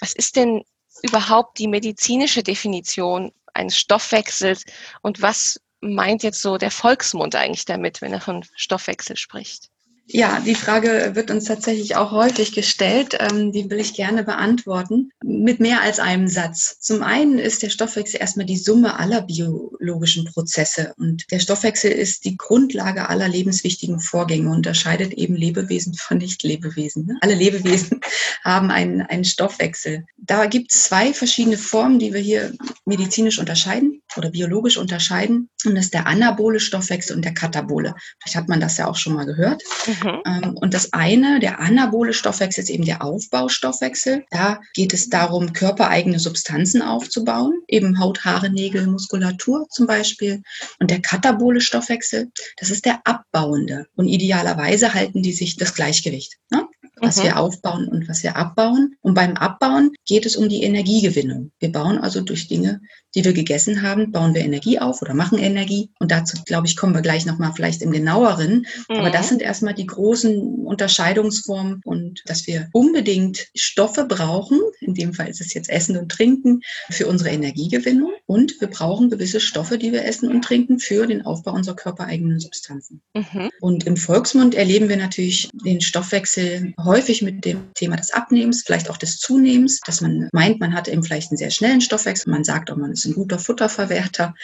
[0.00, 0.62] Was ist denn
[1.02, 4.64] überhaupt die medizinische Definition eines Stoffwechsels
[5.02, 9.70] und was meint jetzt so der Volksmund eigentlich damit, wenn er von Stoffwechsel spricht?
[10.08, 13.16] Ja, die Frage wird uns tatsächlich auch häufig gestellt.
[13.18, 16.78] Ähm, die will ich gerne beantworten mit mehr als einem Satz.
[16.78, 22.24] Zum einen ist der Stoffwechsel erstmal die Summe aller biologischen Prozesse und der Stoffwechsel ist
[22.24, 27.06] die Grundlage aller lebenswichtigen Vorgänge unterscheidet eben Lebewesen von Nicht-Lebewesen.
[27.06, 27.18] Ne?
[27.20, 28.00] Alle Lebewesen
[28.44, 30.06] haben einen, einen Stoffwechsel.
[30.16, 32.52] Da gibt es zwei verschiedene Formen, die wir hier
[32.84, 35.48] medizinisch unterscheiden oder biologisch unterscheiden.
[35.64, 37.94] Und das ist der anabole Stoffwechsel und der katabole.
[38.20, 39.62] Vielleicht hat man das ja auch schon mal gehört.
[40.04, 44.24] Ähm, und das eine, der anabole Stoffwechsel, ist eben der Aufbaustoffwechsel.
[44.30, 50.42] Da geht es darum, körpereigene Substanzen aufzubauen, eben Haut, Haare, Nägel, Muskulatur zum Beispiel.
[50.78, 53.86] Und der katabole Stoffwechsel, das ist der abbauende.
[53.94, 56.36] Und idealerweise halten die sich das Gleichgewicht.
[56.50, 56.66] Ne?
[57.00, 57.24] was mhm.
[57.24, 58.96] wir aufbauen und was wir abbauen.
[59.02, 61.52] Und beim Abbauen geht es um die Energiegewinnung.
[61.58, 62.80] Wir bauen also durch Dinge,
[63.16, 65.90] die wir gegessen haben, bauen wir Energie auf oder machen Energie.
[65.98, 68.66] Und dazu, glaube ich, kommen wir gleich nochmal vielleicht im genaueren.
[68.88, 68.96] Mhm.
[68.96, 74.60] Aber das sind erstmal die großen Unterscheidungsformen und dass wir unbedingt Stoffe brauchen.
[74.80, 76.60] In dem Fall ist es jetzt Essen und Trinken
[76.90, 78.12] für unsere Energiegewinnung.
[78.26, 82.38] Und wir brauchen gewisse Stoffe, die wir essen und trinken für den Aufbau unserer körpereigenen
[82.38, 83.00] Substanzen.
[83.14, 83.50] Mhm.
[83.60, 88.90] Und im Volksmund erleben wir natürlich den Stoffwechsel häufig mit dem Thema des Abnehmens, vielleicht
[88.90, 92.30] auch des Zunehmens, dass man meint, man hat eben vielleicht einen sehr schnellen Stoffwechsel.
[92.30, 94.34] Man sagt auch, man ist ein guter Futterverwerter.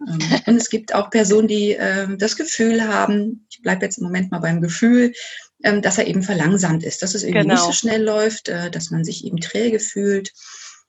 [0.00, 4.04] Ähm, und es gibt auch Personen, die ähm, das Gefühl haben, ich bleibe jetzt im
[4.04, 5.12] Moment mal beim Gefühl,
[5.62, 7.54] ähm, dass er eben verlangsamt ist, dass es irgendwie genau.
[7.54, 10.32] nicht so schnell läuft, äh, dass man sich eben träge fühlt.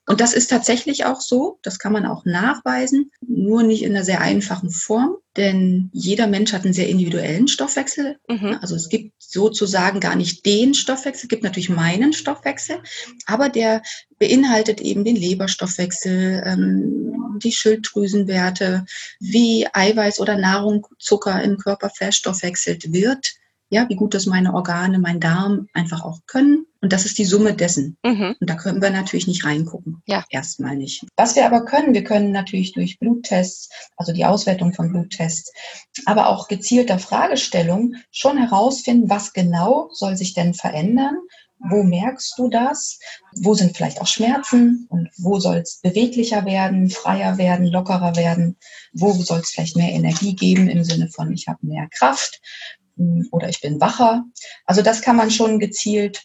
[0.06, 4.04] Und das ist tatsächlich auch so, das kann man auch nachweisen, nur nicht in einer
[4.04, 8.18] sehr einfachen Form, denn jeder Mensch hat einen sehr individuellen Stoffwechsel.
[8.28, 8.58] Mhm.
[8.60, 12.82] Also es gibt sozusagen gar nicht den Stoffwechsel, es gibt natürlich meinen Stoffwechsel,
[13.26, 13.82] aber der
[14.18, 18.84] beinhaltet eben den Leberstoffwechsel, ähm, die Schilddrüsenwerte,
[19.20, 23.34] wie Eiweiß oder Nahrung, Zucker im Körper verstoffwechselt wird
[23.70, 26.66] ja, wie gut das meine Organe, mein Darm einfach auch können.
[26.80, 27.96] Und das ist die Summe dessen.
[28.04, 28.36] Mhm.
[28.38, 30.02] Und da können wir natürlich nicht reingucken.
[30.06, 30.24] Ja.
[30.28, 31.04] Erstmal nicht.
[31.16, 35.50] Was wir aber können, wir können natürlich durch Bluttests, also die Auswertung von Bluttests,
[36.04, 41.16] aber auch gezielter Fragestellung schon herausfinden, was genau soll sich denn verändern
[41.70, 42.98] wo merkst du das?
[43.36, 44.86] Wo sind vielleicht auch Schmerzen?
[44.90, 48.56] Und wo soll es beweglicher werden, freier werden, lockerer werden?
[48.92, 52.40] Wo soll es vielleicht mehr Energie geben im Sinne von, ich habe mehr Kraft?
[53.30, 54.24] Oder ich bin wacher.
[54.64, 56.24] Also das kann man schon gezielt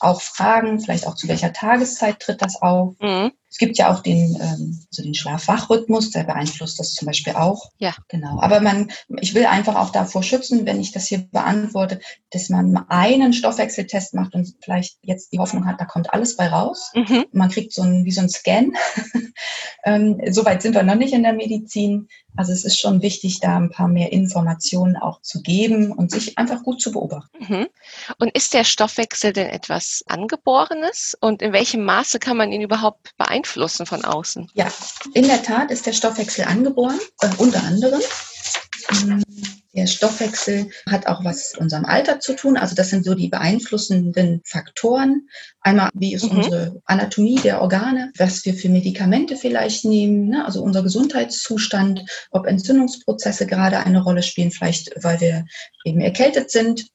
[0.00, 2.94] auch fragen, vielleicht auch zu welcher Tageszeit tritt das auf.
[3.00, 3.32] Mhm.
[3.50, 7.70] Es gibt ja auch den, ähm, also den Schlaf-Wach-Rhythmus, der beeinflusst das zum Beispiel auch.
[7.78, 7.94] Ja.
[8.08, 8.40] Genau.
[8.40, 8.90] Aber man,
[9.20, 12.00] ich will einfach auch davor schützen, wenn ich das hier beantworte,
[12.30, 16.48] dass man einen Stoffwechseltest macht und vielleicht jetzt die Hoffnung hat, da kommt alles bei
[16.48, 16.92] raus.
[16.94, 17.26] Mhm.
[17.32, 18.72] Man kriegt so ein, wie so ein Scan.
[19.84, 22.08] ähm, Soweit sind wir noch nicht in der Medizin.
[22.36, 26.38] Also es ist schon wichtig, da ein paar mehr Informationen auch zu geben und sich
[26.38, 27.36] einfach gut zu beobachten.
[27.38, 27.66] Mhm.
[28.18, 31.16] Und ist der Stoffwechsel denn etwas Angeborenes?
[31.20, 33.80] Und in welchem Maße kann man ihn überhaupt beeinflussen?
[33.90, 34.50] von außen?
[34.54, 34.68] Ja,
[35.14, 38.00] in der Tat ist der Stoffwechsel angeboren, äh, unter anderem.
[39.72, 42.56] Der Stoffwechsel hat auch was mit unserem Alter zu tun.
[42.56, 45.28] Also das sind so die beeinflussenden Faktoren.
[45.60, 46.38] Einmal, wie ist mhm.
[46.38, 50.44] unsere Anatomie der Organe, was wir für Medikamente vielleicht nehmen, ne?
[50.44, 55.44] also unser Gesundheitszustand, ob Entzündungsprozesse gerade eine Rolle spielen, vielleicht weil wir
[55.84, 56.90] eben erkältet sind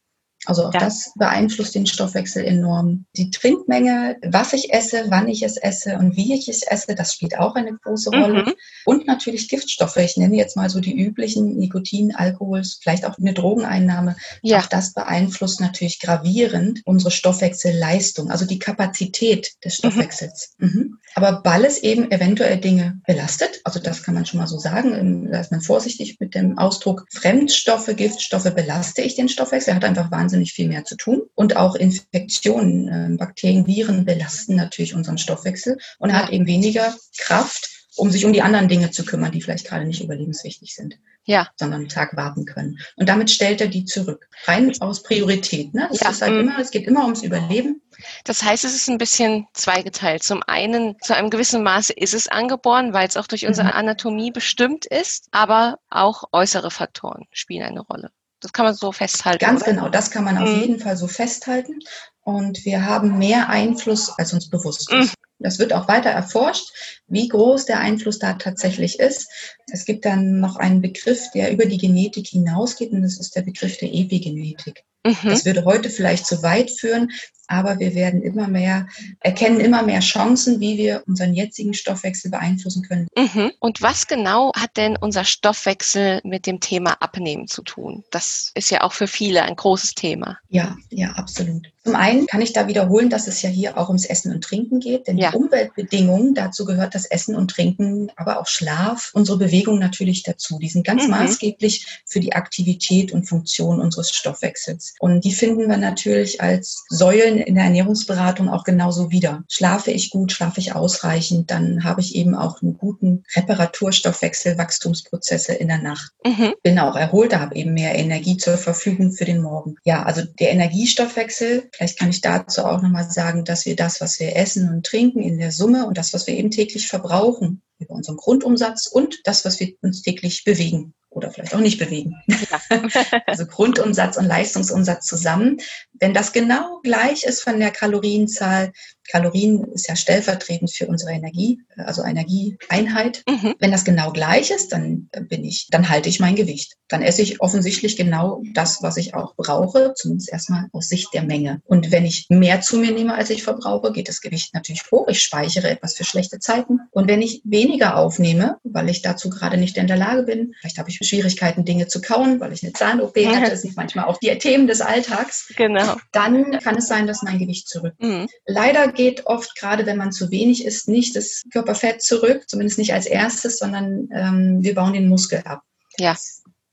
[0.46, 0.80] also auch ja.
[0.80, 3.06] das beeinflusst den Stoffwechsel enorm.
[3.16, 7.14] Die Trinkmenge, was ich esse, wann ich es esse und wie ich es esse, das
[7.14, 8.44] spielt auch eine große Rolle.
[8.44, 8.54] Mhm.
[8.86, 9.98] Und natürlich Giftstoffe.
[9.98, 14.16] Ich nenne jetzt mal so die üblichen Nikotin, Alkohol, vielleicht auch eine Drogeneinnahme.
[14.42, 14.60] Ja.
[14.60, 19.78] Auch das beeinflusst natürlich gravierend unsere Stoffwechselleistung, also die Kapazität des mhm.
[19.78, 20.54] Stoffwechsels.
[20.58, 20.68] Mhm.
[20.68, 21.00] Mhm.
[21.16, 25.32] Aber weil es eben eventuell Dinge belastet, also das kann man schon mal so sagen,
[25.32, 29.86] da ist man vorsichtig mit dem Ausdruck Fremdstoffe, Giftstoffe belaste ich den Stoffwechsel, er hat
[29.86, 31.24] einfach wahnsinnig viel mehr zu tun.
[31.36, 36.94] Und auch Infektionen, äh, Bakterien, Viren belasten natürlich unseren Stoffwechsel und er hat eben weniger
[37.18, 40.96] Kraft, um sich um die anderen Dinge zu kümmern, die vielleicht gerade nicht überlebenswichtig sind.
[41.24, 41.48] Ja.
[41.56, 42.78] Sondern einen Tag warten können.
[42.98, 44.28] Und damit stellt er die zurück.
[44.46, 45.74] Rein aus Priorität.
[45.74, 45.90] Ne?
[45.92, 46.10] Es, ja.
[46.10, 46.40] ist halt mm.
[46.40, 47.82] immer, es geht immer ums Überleben.
[48.26, 50.22] Das heißt, es ist ein bisschen zweigeteilt.
[50.22, 53.74] Zum einen, zu einem gewissen Maße ist es angeboren, weil es auch durch unsere mhm.
[53.74, 58.12] Anatomie bestimmt ist, aber auch äußere Faktoren spielen eine Rolle.
[58.46, 59.44] Das kann man so festhalten.
[59.44, 59.72] Ganz oder?
[59.72, 60.60] genau, das kann man auf mhm.
[60.60, 61.80] jeden Fall so festhalten.
[62.22, 65.16] Und wir haben mehr Einfluss, als uns bewusst ist.
[65.46, 66.72] Das wird auch weiter erforscht,
[67.08, 69.30] wie groß der Einfluss da tatsächlich ist.
[69.72, 73.44] Es gibt dann noch einen Begriff, der über die Genetik hinausgeht, und das ist der
[73.44, 74.84] Begriff der Epigenetik.
[75.06, 75.16] Mhm.
[75.24, 77.12] Das würde heute vielleicht zu weit führen,
[77.48, 78.88] aber wir werden immer mehr,
[79.20, 83.08] erkennen immer mehr Chancen, wie wir unseren jetzigen Stoffwechsel beeinflussen können.
[83.16, 83.52] Mhm.
[83.60, 88.04] Und was genau hat denn unser Stoffwechsel mit dem Thema Abnehmen zu tun?
[88.10, 90.40] Das ist ja auch für viele ein großes Thema.
[90.50, 91.68] Ja, ja, absolut.
[91.84, 94.80] Zum einen kann ich da wiederholen, dass es ja hier auch ums Essen und Trinken
[94.80, 95.30] geht, denn ja.
[95.36, 100.60] Umweltbedingungen, dazu gehört das Essen und Trinken, aber auch Schlaf, unsere Bewegung natürlich dazu.
[100.60, 101.12] Die sind ganz mhm.
[101.12, 104.96] maßgeblich für die Aktivität und Funktion unseres Stoffwechsels.
[105.00, 109.44] Und die finden wir natürlich als Säulen in der Ernährungsberatung auch genauso wieder.
[109.50, 115.54] Schlafe ich gut, schlafe ich ausreichend, dann habe ich eben auch einen guten Reparaturstoffwechsel, Wachstumsprozesse
[115.54, 116.12] in der Nacht.
[116.26, 116.54] Mhm.
[116.64, 119.76] Bin auch erholter, habe eben mehr Energie zur Verfügung für den Morgen.
[119.84, 124.20] Ja, also der Energiestoffwechsel, vielleicht kann ich dazu auch nochmal sagen, dass wir das, was
[124.20, 127.94] wir essen und trinken in der Summe und das, was wir eben täglich verbrauchen, über
[127.94, 132.16] unseren Grundumsatz und das, was wir uns täglich bewegen oder vielleicht auch nicht bewegen.
[132.28, 132.62] Ja.
[133.26, 135.58] also Grundumsatz und Leistungsumsatz zusammen.
[135.94, 138.74] Wenn das genau gleich ist von der Kalorienzahl,
[139.10, 143.24] Kalorien ist ja stellvertretend für unsere Energie, also Energieeinheit.
[143.28, 143.56] Mhm.
[143.60, 146.76] Wenn das genau gleich ist, dann bin ich, dann halte ich mein Gewicht.
[146.88, 151.24] Dann esse ich offensichtlich genau das, was ich auch brauche, zumindest erstmal aus Sicht der
[151.24, 151.62] Menge.
[151.66, 155.08] Und wenn ich mehr zu mir nehme, als ich verbrauche, geht das Gewicht natürlich hoch.
[155.08, 156.80] Ich speichere etwas für schlechte Zeiten.
[156.92, 160.78] Und wenn ich weniger aufnehme, weil ich dazu gerade nicht in der Lage bin, vielleicht
[160.78, 164.18] habe ich Schwierigkeiten, Dinge zu kauen, weil ich eine Zahn-OP hatte, das sind manchmal auch
[164.18, 165.52] die Themen des Alltags.
[165.56, 165.96] Genau.
[166.12, 167.94] Dann kann es sein, dass mein Gewicht zurück.
[168.00, 168.28] Mhm.
[168.46, 172.94] Leider geht oft, gerade wenn man zu wenig isst, nicht das Körperfett zurück, zumindest nicht
[172.94, 175.62] als erstes, sondern ähm, wir bauen den Muskel ab.
[176.00, 176.16] Ja.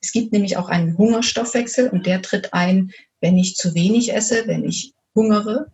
[0.01, 4.47] Es gibt nämlich auch einen Hungerstoffwechsel und der tritt ein, wenn ich zu wenig esse,
[4.47, 5.73] wenn ich hungere.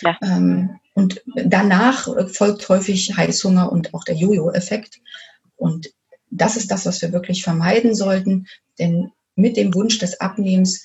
[0.00, 0.18] Ja.
[0.22, 5.00] Ähm, und danach folgt häufig Heißhunger und auch der Jojo-Effekt.
[5.56, 5.90] Und
[6.30, 8.46] das ist das, was wir wirklich vermeiden sollten,
[8.78, 10.84] denn mit dem Wunsch des Abnehmens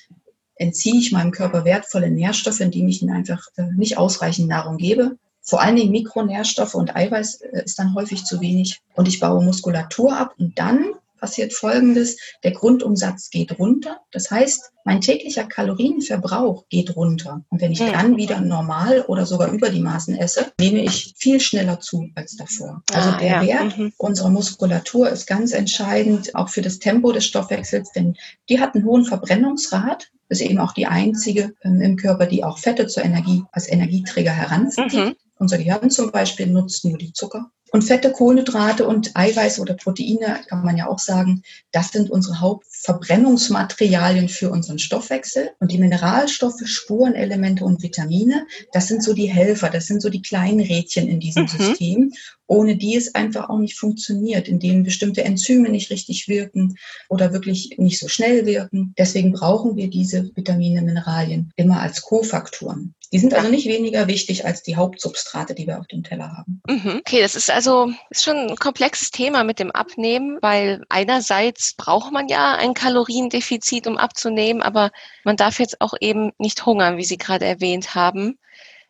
[0.57, 5.17] entziehe ich meinem Körper wertvolle Nährstoffe, indem ich ihnen einfach äh, nicht ausreichend Nahrung gebe.
[5.41, 8.81] Vor allen Dingen Mikronährstoffe und Eiweiß äh, ist dann häufig zu wenig.
[8.95, 12.17] Und ich baue Muskulatur ab und dann passiert Folgendes.
[12.43, 13.99] Der Grundumsatz geht runter.
[14.11, 17.43] Das heißt, mein täglicher Kalorienverbrauch geht runter.
[17.49, 17.91] Und wenn ich mhm.
[17.91, 22.37] dann wieder normal oder sogar über die Maßen esse, nehme ich viel schneller zu als
[22.37, 22.81] davor.
[22.93, 23.41] Also ah, der ja.
[23.41, 23.91] Wert mhm.
[23.97, 28.15] unserer Muskulatur ist ganz entscheidend, auch für das Tempo des Stoffwechsels, denn
[28.47, 30.09] die hat einen hohen Verbrennungsrat.
[30.29, 33.69] Das ist eben auch die einzige ähm, im Körper, die auch Fette zur Energie als
[33.69, 34.93] Energieträger heranzieht.
[34.93, 35.15] Mhm.
[35.39, 37.51] Unser Gehirn zum Beispiel nutzt nur die Zucker.
[37.71, 42.39] Und Fette, Kohlenhydrate und Eiweiß oder Proteine, kann man ja auch sagen, das sind unsere
[42.39, 45.51] Hauptverbrennungsmaterialien für unseren Stoffwechsel.
[45.59, 50.21] Und die Mineralstoffe, Spurenelemente und Vitamine, das sind so die Helfer, das sind so die
[50.21, 51.47] kleinen Rädchen in diesem mhm.
[51.49, 52.13] System,
[52.47, 56.77] ohne die es einfach auch nicht funktioniert, in denen bestimmte Enzyme nicht richtig wirken
[57.09, 58.93] oder wirklich nicht so schnell wirken.
[58.97, 62.95] Deswegen brauchen wir diese Vitamine, Mineralien immer als Kofaktoren.
[63.13, 66.61] Die sind also nicht weniger wichtig als die Hauptsubstrate, die wir auf dem Teller haben.
[66.67, 66.97] Mhm.
[66.99, 72.11] Okay, das ist also ist schon ein komplexes Thema mit dem Abnehmen, weil einerseits braucht
[72.11, 74.91] man ja ein Kaloriendefizit, um abzunehmen, aber
[75.23, 78.37] man darf jetzt auch eben nicht hungern, wie Sie gerade erwähnt haben.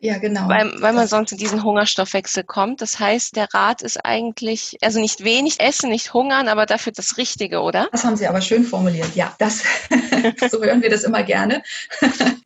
[0.00, 0.48] Ja, genau.
[0.48, 2.80] Weil, weil man sonst in diesen Hungerstoffwechsel kommt.
[2.80, 7.16] Das heißt, der Rat ist eigentlich, also nicht wenig essen, nicht hungern, aber dafür das
[7.16, 7.88] Richtige, oder?
[7.90, 9.16] Das haben Sie aber schön formuliert.
[9.16, 9.64] Ja, das,
[10.50, 11.62] so hören wir das immer gerne.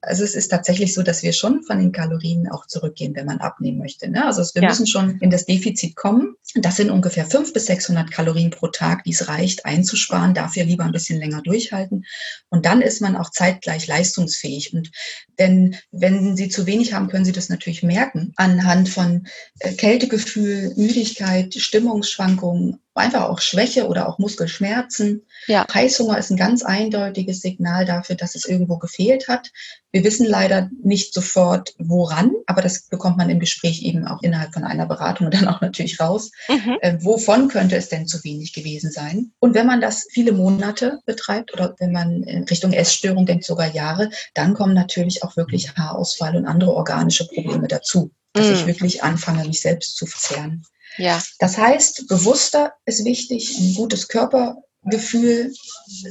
[0.00, 3.38] Also es ist tatsächlich so, dass wir schon von den Kalorien auch zurückgehen, wenn man
[3.38, 4.08] abnehmen möchte.
[4.08, 4.24] Ne?
[4.24, 4.68] Also wir ja.
[4.68, 6.36] müssen schon in das Defizit kommen.
[6.54, 10.32] Das sind ungefähr 500 bis 600 Kalorien pro Tag, die es reicht einzusparen.
[10.32, 12.04] Dafür lieber ein bisschen länger durchhalten.
[12.48, 14.72] Und dann ist man auch zeitgleich leistungsfähig.
[14.72, 14.90] Und
[15.38, 18.32] denn wenn Sie zu wenig haben, können Sie das natürlich merken.
[18.36, 19.26] Anhand von
[19.60, 25.22] äh, Kältegefühl, Müdigkeit, Stimmungsschwankungen, einfach auch Schwäche oder auch Muskelschmerzen.
[25.46, 25.66] Ja.
[25.72, 29.50] Heißhunger ist ein ganz eindeutiges Signal dafür, dass es irgendwo gefehlt hat.
[29.92, 34.52] Wir wissen leider nicht sofort, woran, aber das bekommt man im Gespräch eben auch innerhalb
[34.52, 36.30] von einer Beratung dann auch natürlich raus.
[36.48, 36.78] Mhm.
[36.80, 39.32] Äh, wovon könnte es denn zu wenig gewesen sein?
[39.38, 43.72] Und wenn man das viele Monate betreibt oder wenn man in Richtung Essstörung denkt, sogar
[43.72, 48.54] Jahre, dann kommen natürlich auch wirklich Haarausfall und andere organische Probleme dazu, dass mhm.
[48.54, 50.62] ich wirklich anfange, mich selbst zu verzehren.
[50.98, 51.22] Ja.
[51.38, 55.52] Das heißt, bewusster ist wichtig, ein gutes Körpergefühl,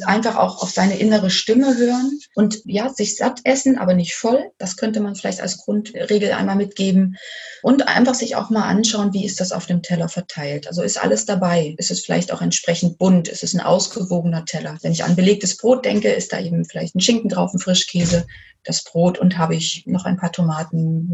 [0.06, 4.52] einfach auch auf seine innere Stimme hören und ja, sich satt essen, aber nicht voll.
[4.58, 7.18] Das könnte man vielleicht als Grundregel einmal mitgeben
[7.64, 10.68] und einfach sich auch mal anschauen, wie ist das auf dem Teller verteilt.
[10.68, 11.76] Also ist alles dabei?
[11.78, 13.28] Ist es vielleicht auch entsprechend bunt?
[13.28, 14.78] Ist es ein ausgewogener Teller?
[14.82, 18.26] Wenn ich an belegtes Brot denke, ist da eben vielleicht ein Schinken drauf, ein Frischkäse,
[18.64, 21.10] das Brot und habe ich noch ein paar Tomaten,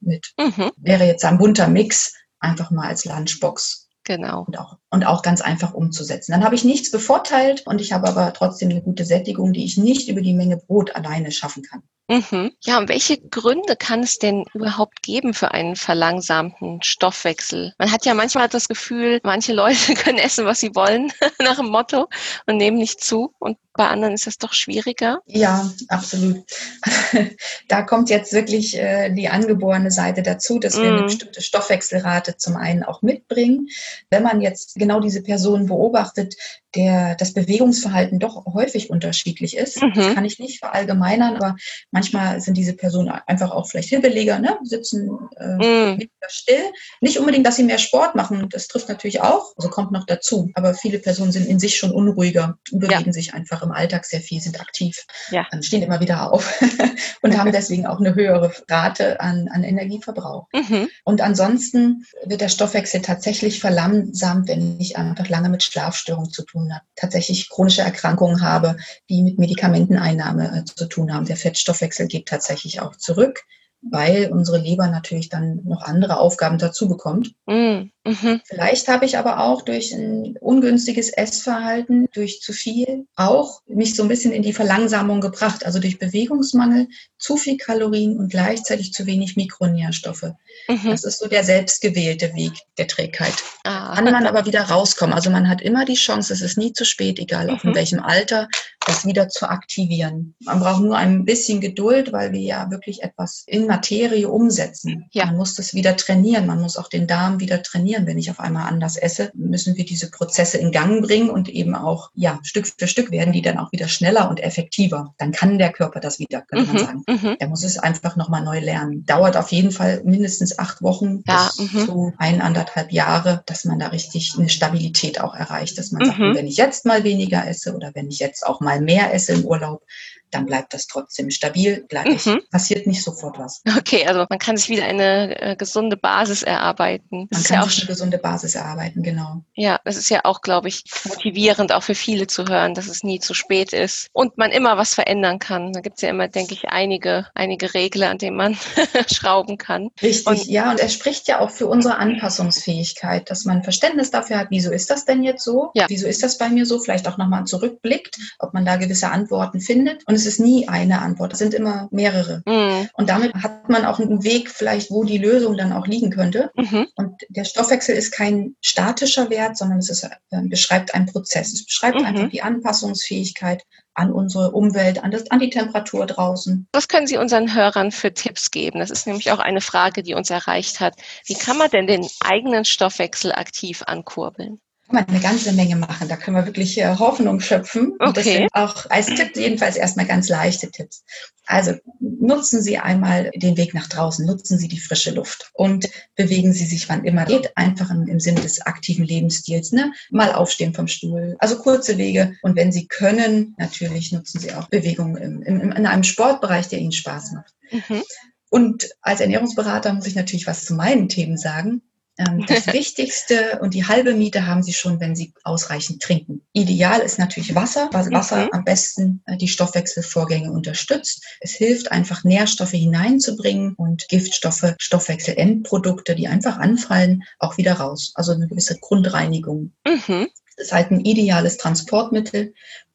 [0.00, 0.32] mit.
[0.38, 0.70] Mhm.
[0.76, 3.88] Wäre jetzt ein bunter Mix einfach mal als Lunchbox.
[4.04, 4.44] Genau.
[4.46, 6.32] Und auch, und auch ganz einfach umzusetzen.
[6.32, 9.76] Dann habe ich nichts bevorteilt und ich habe aber trotzdem eine gute Sättigung, die ich
[9.76, 11.82] nicht über die Menge Brot alleine schaffen kann.
[12.10, 12.50] Mhm.
[12.64, 17.72] Ja, und welche Gründe kann es denn überhaupt geben für einen verlangsamten Stoffwechsel?
[17.78, 21.68] Man hat ja manchmal das Gefühl, manche Leute können essen, was sie wollen, nach dem
[21.68, 22.08] Motto,
[22.46, 23.32] und nehmen nicht zu.
[23.38, 25.22] Und bei anderen ist das doch schwieriger?
[25.24, 26.44] Ja, absolut.
[27.68, 30.82] da kommt jetzt wirklich äh, die angeborene Seite dazu, dass mm.
[30.82, 31.06] wir eine mhm.
[31.06, 33.68] bestimmte Stoffwechselrate zum einen auch mitbringen.
[34.10, 36.36] Wenn man jetzt genau diese Person beobachtet,
[36.74, 39.82] der das Bewegungsverhalten doch häufig unterschiedlich ist.
[39.82, 39.92] Mhm.
[39.94, 41.56] Das kann ich nicht verallgemeinern, aber
[41.90, 44.58] manchmal sind diese Personen einfach auch vielleicht hibbeliger, ne?
[44.62, 46.08] sitzen äh, mhm.
[46.28, 46.62] still.
[47.00, 50.50] Nicht unbedingt, dass sie mehr Sport machen, das trifft natürlich auch, also kommt noch dazu.
[50.54, 53.12] Aber viele Personen sind in sich schon unruhiger und bewegen ja.
[53.12, 55.46] sich einfach im Alltag sehr viel, sind aktiv, ja.
[55.60, 56.60] stehen immer wieder auf
[57.22, 60.46] und haben deswegen auch eine höhere Rate an, an Energieverbrauch.
[60.52, 60.88] Mhm.
[61.04, 66.60] Und ansonsten wird der Stoffwechsel tatsächlich verlangsamt, wenn ich einfach lange mit Schlafstörungen zu tun
[66.60, 68.76] tun habe, tatsächlich chronische Erkrankungen habe,
[69.08, 71.26] die mit Medikamenteneinnahme äh, zu tun haben.
[71.26, 73.44] Der Fettstoffwechsel geht tatsächlich auch zurück
[73.82, 77.32] weil unsere Leber natürlich dann noch andere Aufgaben dazu bekommt.
[77.46, 78.40] Mm, mhm.
[78.44, 84.02] Vielleicht habe ich aber auch durch ein ungünstiges Essverhalten, durch zu viel, auch mich so
[84.02, 85.64] ein bisschen in die Verlangsamung gebracht.
[85.64, 90.32] Also durch Bewegungsmangel, zu viel Kalorien und gleichzeitig zu wenig Mikronährstoffe.
[90.68, 90.90] Mhm.
[90.90, 93.34] Das ist so der selbstgewählte Weg der Trägheit.
[93.64, 93.94] Ah.
[93.94, 95.14] Kann man aber wieder rauskommen.
[95.14, 97.60] Also man hat immer die Chance, es ist nie zu spät, egal mhm.
[97.62, 98.48] in welchem Alter,
[98.86, 100.34] das wieder zu aktivieren.
[100.40, 105.06] Man braucht nur ein bisschen Geduld, weil wir ja wirklich etwas in Materie umsetzen.
[105.12, 105.26] Ja.
[105.26, 106.46] Man muss das wieder trainieren.
[106.46, 108.06] Man muss auch den Darm wieder trainieren.
[108.06, 111.76] Wenn ich auf einmal anders esse, müssen wir diese Prozesse in Gang bringen und eben
[111.76, 115.14] auch, ja, Stück für Stück werden die dann auch wieder schneller und effektiver.
[115.18, 116.74] Dann kann der Körper das wieder, könnte mhm.
[116.74, 117.04] man sagen.
[117.08, 117.36] Mhm.
[117.38, 119.06] Er muss es einfach nochmal neu lernen.
[119.06, 121.48] Dauert auf jeden Fall mindestens acht Wochen ja.
[121.56, 121.86] bis mhm.
[121.86, 126.34] zu eineinhalb Jahre, dass man da richtig eine Stabilität auch erreicht, dass man sagt, mhm.
[126.34, 129.44] wenn ich jetzt mal weniger esse oder wenn ich jetzt auch mal mehr esse im
[129.44, 129.84] Urlaub,
[130.30, 132.26] dann bleibt das trotzdem stabil gleich.
[132.26, 132.40] Mhm.
[132.50, 133.62] Passiert nicht sofort was.
[133.78, 137.28] Okay, also man kann sich wieder eine äh, gesunde Basis erarbeiten.
[137.30, 139.42] Das man kann ja sich eine gesunde Basis erarbeiten, genau.
[139.54, 143.02] Ja, das ist ja auch, glaube ich, motivierend auch für viele zu hören, dass es
[143.02, 145.72] nie zu spät ist und man immer was verändern kann.
[145.72, 148.56] Da gibt es ja immer, denke ich, einige, einige Regler, an denen man
[149.12, 149.90] schrauben kann.
[150.02, 154.38] Richtig, und, ja, und er spricht ja auch für unsere Anpassungsfähigkeit, dass man Verständnis dafür
[154.38, 155.70] hat, wieso ist das denn jetzt so?
[155.74, 155.86] Ja.
[155.88, 156.78] Wieso ist das bei mir so?
[156.78, 160.06] Vielleicht auch nochmal zurückblickt, ob man da gewisse Antworten findet.
[160.06, 162.42] Und es ist nie eine Antwort, es sind immer mehrere.
[162.46, 162.88] Mhm.
[162.94, 166.50] Und damit hat man auch einen Weg vielleicht, wo die Lösung dann auch liegen könnte.
[166.54, 166.86] Mhm.
[166.94, 171.52] Und der Stoffwechsel ist kein statischer Wert, sondern es ist, äh, beschreibt einen Prozess.
[171.52, 172.06] Es beschreibt mhm.
[172.06, 173.64] einfach die Anpassungsfähigkeit
[173.94, 176.68] an unsere Umwelt, an, das, an die Temperatur draußen.
[176.72, 178.78] Was können Sie unseren Hörern für Tipps geben?
[178.78, 180.94] Das ist nämlich auch eine Frage, die uns erreicht hat.
[181.26, 184.60] Wie kann man denn den eigenen Stoffwechsel aktiv ankurbeln?
[184.90, 186.08] Kann man eine ganze Menge machen.
[186.08, 187.92] Da können wir wirklich äh, Hoffnung schöpfen.
[187.98, 188.06] Okay.
[188.06, 191.04] Und das sind auch als Tipp jedenfalls erstmal ganz leichte Tipps.
[191.46, 196.52] Also nutzen Sie einmal den Weg nach draußen, nutzen Sie die frische Luft und bewegen
[196.52, 199.72] Sie sich, wann immer geht, einfach im, im Sinne des aktiven Lebensstils.
[199.72, 199.92] Ne?
[200.10, 202.36] Mal aufstehen vom Stuhl, also kurze Wege.
[202.42, 206.78] Und wenn Sie können, natürlich nutzen Sie auch Bewegung im, im, in einem Sportbereich, der
[206.78, 207.54] Ihnen Spaß macht.
[207.70, 208.02] Mhm.
[208.50, 211.82] Und als Ernährungsberater muss ich natürlich was zu meinen Themen sagen.
[212.20, 216.42] Ähm, das Wichtigste und die halbe Miete haben Sie schon, wenn Sie ausreichend trinken.
[216.52, 218.50] Ideal ist natürlich Wasser, weil Wasser mhm.
[218.52, 221.24] am besten äh, die Stoffwechselvorgänge unterstützt.
[221.40, 228.12] Es hilft einfach Nährstoffe hineinzubringen und Giftstoffe, Stoffwechselendprodukte, die einfach anfallen, auch wieder raus.
[228.14, 229.72] Also eine gewisse Grundreinigung.
[229.86, 230.28] Mhm.
[230.56, 232.52] Das ist halt ein ideales Transportmittel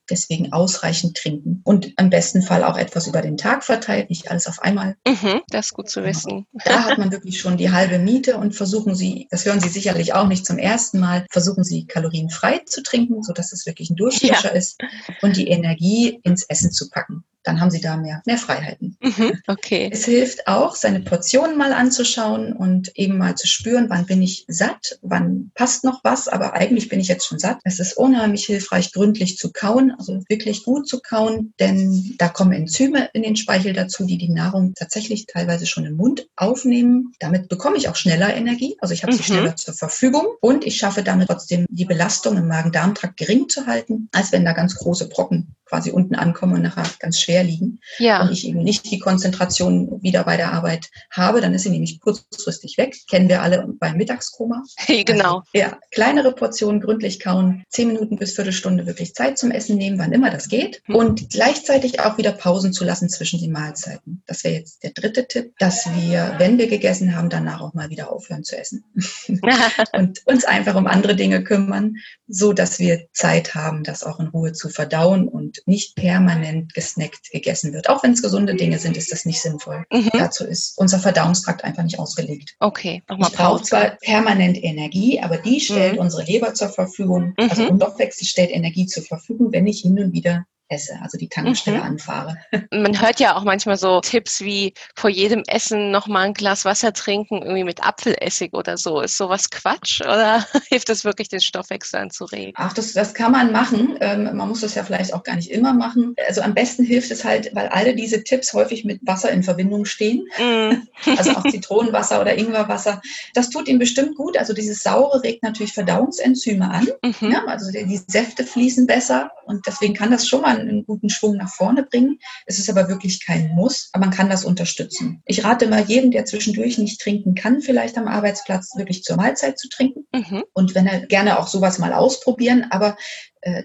[0.10, 4.48] Deswegen ausreichend trinken und im besten Fall auch etwas über den Tag verteilt, nicht alles
[4.48, 4.96] auf einmal.
[5.08, 6.46] Mhm, das ist gut zu wissen.
[6.64, 10.14] Da hat man wirklich schon die halbe Miete und versuchen Sie, das hören Sie sicherlich
[10.14, 14.52] auch nicht zum ersten Mal, versuchen Sie kalorienfrei zu trinken, sodass es wirklich ein Durchfischer
[14.52, 14.58] ja.
[14.58, 14.80] ist
[15.22, 18.98] und die Energie ins Essen zu packen dann haben sie da mehr, mehr Freiheiten.
[19.02, 19.90] Mhm, okay.
[19.92, 24.46] Es hilft auch, seine Portionen mal anzuschauen und eben mal zu spüren, wann bin ich
[24.48, 27.60] satt, wann passt noch was, aber eigentlich bin ich jetzt schon satt.
[27.64, 32.52] Es ist unheimlich hilfreich, gründlich zu kauen, also wirklich gut zu kauen, denn da kommen
[32.52, 37.14] Enzyme in den Speichel dazu, die die Nahrung tatsächlich teilweise schon im Mund aufnehmen.
[37.20, 39.18] Damit bekomme ich auch schneller Energie, also ich habe mhm.
[39.18, 43.68] sie schneller zur Verfügung und ich schaffe damit trotzdem die Belastung im Magen-Darm-Trakt gering zu
[43.68, 47.80] halten, als wenn da ganz große Brocken quasi unten ankommen und nachher ganz schwer liegen
[48.00, 48.22] ja.
[48.22, 52.00] und ich eben nicht die Konzentration wieder bei der Arbeit habe, dann ist sie nämlich
[52.00, 52.96] kurzfristig weg.
[53.10, 54.64] Kennen wir alle beim Mittagskoma.
[54.88, 55.38] genau.
[55.38, 60.00] Also, ja, kleinere Portionen gründlich kauen, zehn Minuten bis Viertelstunde wirklich Zeit zum Essen nehmen,
[60.00, 60.96] wann immer das geht hm.
[60.96, 64.24] und gleichzeitig auch wieder Pausen zu lassen zwischen den Mahlzeiten.
[64.28, 67.90] Das wäre jetzt der dritte Tipp, dass wir, wenn wir gegessen haben, danach auch mal
[67.90, 68.84] wieder aufhören zu essen
[69.94, 71.96] und uns einfach um andere Dinge kümmern,
[72.28, 77.25] so dass wir Zeit haben, das auch in Ruhe zu verdauen und nicht permanent gesnackt
[77.32, 77.90] gegessen wird.
[77.90, 79.86] Auch wenn es gesunde Dinge sind, ist das nicht sinnvoll.
[79.92, 80.10] Mhm.
[80.14, 82.56] Dazu ist unser Verdauungstrakt einfach nicht ausgelegt.
[82.60, 83.04] Okay.
[83.10, 86.02] Ich brauche zwar permanent Energie, aber die stellt mhm.
[86.02, 87.34] unsere Leber zur Verfügung.
[87.38, 87.78] Also mhm.
[87.78, 91.84] Stoffwechsel stellt Energie zur Verfügung, wenn ich hin und wieder esse, also die Tankstelle mhm.
[91.84, 92.38] anfahre.
[92.72, 96.92] Man hört ja auch manchmal so Tipps wie vor jedem Essen nochmal ein Glas Wasser
[96.92, 99.02] trinken, irgendwie mit Apfelessig oder so.
[99.02, 102.54] Ist sowas Quatsch oder hilft das wirklich, den Stoffwechsel anzuregen?
[102.56, 103.98] Ach, das, das kann man machen.
[104.02, 106.16] Ähm, man muss das ja vielleicht auch gar nicht immer machen.
[106.28, 109.86] Also am besten hilft es halt, weil alle diese Tipps häufig mit Wasser in Verbindung
[109.86, 110.28] stehen.
[110.40, 110.88] Mm.
[111.18, 113.02] also auch Zitronenwasser oder Ingwerwasser.
[113.36, 114.36] Das tut ihm bestimmt gut.
[114.36, 116.88] Also dieses Saure regt natürlich Verdauungsenzyme an.
[117.04, 117.32] Mhm.
[117.32, 121.10] Ja, also die, die Säfte fließen besser und deswegen kann das schon mal einen guten
[121.10, 122.20] Schwung nach vorne bringen.
[122.46, 125.22] Es ist aber wirklich kein Muss, aber man kann das unterstützen.
[125.26, 129.60] Ich rate immer jedem, der zwischendurch nicht trinken kann, vielleicht am Arbeitsplatz wirklich zur Mahlzeit
[129.60, 130.06] zu trinken.
[130.14, 130.44] Mhm.
[130.54, 132.98] Und wenn er gerne auch sowas mal ausprobieren, aber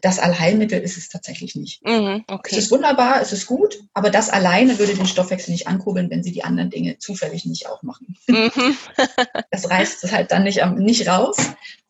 [0.03, 1.83] das Allheilmittel ist es tatsächlich nicht.
[1.87, 2.51] Mhm, okay.
[2.53, 6.23] Es ist wunderbar, es ist gut, aber das alleine würde den Stoffwechsel nicht ankurbeln, wenn
[6.23, 8.15] sie die anderen Dinge zufällig nicht auch machen.
[8.27, 8.77] Mhm.
[9.51, 11.37] das reißt es halt dann nicht, nicht raus.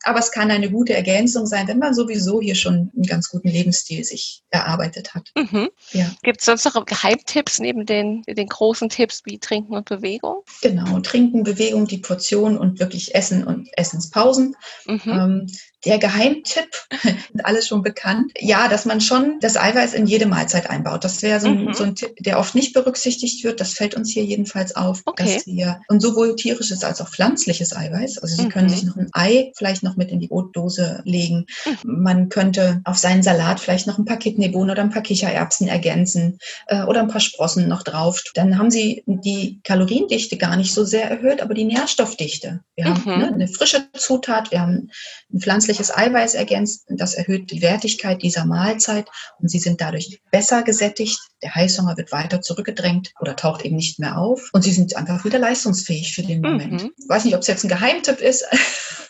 [0.03, 3.49] Aber es kann eine gute Ergänzung sein, wenn man sowieso hier schon einen ganz guten
[3.49, 5.29] Lebensstil sich erarbeitet hat.
[5.35, 5.69] Mhm.
[5.91, 6.11] Ja.
[6.23, 10.43] Gibt es sonst noch Geheimtipps neben den, den großen Tipps wie Trinken und Bewegung?
[10.61, 14.55] Genau, Trinken, Bewegung, die Portion und wirklich Essen und Essenspausen.
[14.85, 15.01] Mhm.
[15.05, 15.47] Ähm,
[15.85, 16.69] der Geheimtipp,
[17.43, 21.03] alles schon bekannt, ja, dass man schon das Eiweiß in jede Mahlzeit einbaut.
[21.03, 21.73] Das wäre so, mhm.
[21.73, 23.59] so, ein Tipp, der oft nicht berücksichtigt wird.
[23.59, 25.35] Das fällt uns hier jedenfalls auf, okay.
[25.35, 28.49] dass wir, und sowohl tierisches als auch pflanzliches Eiweiß, also Sie mhm.
[28.49, 31.47] können sich noch ein Ei vielleicht noch mit in die Brotdose legen.
[31.65, 32.03] Mhm.
[32.03, 36.37] Man könnte auf seinen Salat vielleicht noch ein paar Kidneybohnen oder ein paar Kichererbsen ergänzen
[36.67, 38.21] äh, oder ein paar Sprossen noch drauf.
[38.35, 42.61] Dann haben Sie die Kaloriendichte gar nicht so sehr erhöht, aber die Nährstoffdichte.
[42.75, 43.19] Wir haben mhm.
[43.19, 44.89] ne, eine frische Zutat, wir haben
[45.33, 46.85] ein pflanzliches pflanzliches Eiweiß ergänzt.
[46.89, 49.07] Das erhöht die Wertigkeit dieser Mahlzeit
[49.39, 51.19] und sie sind dadurch besser gesättigt.
[51.43, 55.23] Der Heißhunger wird weiter zurückgedrängt oder taucht eben nicht mehr auf und sie sind einfach
[55.25, 56.83] wieder leistungsfähig für den Moment.
[56.83, 56.91] Mhm.
[56.97, 58.45] Ich weiß nicht, ob es jetzt ein Geheimtipp ist,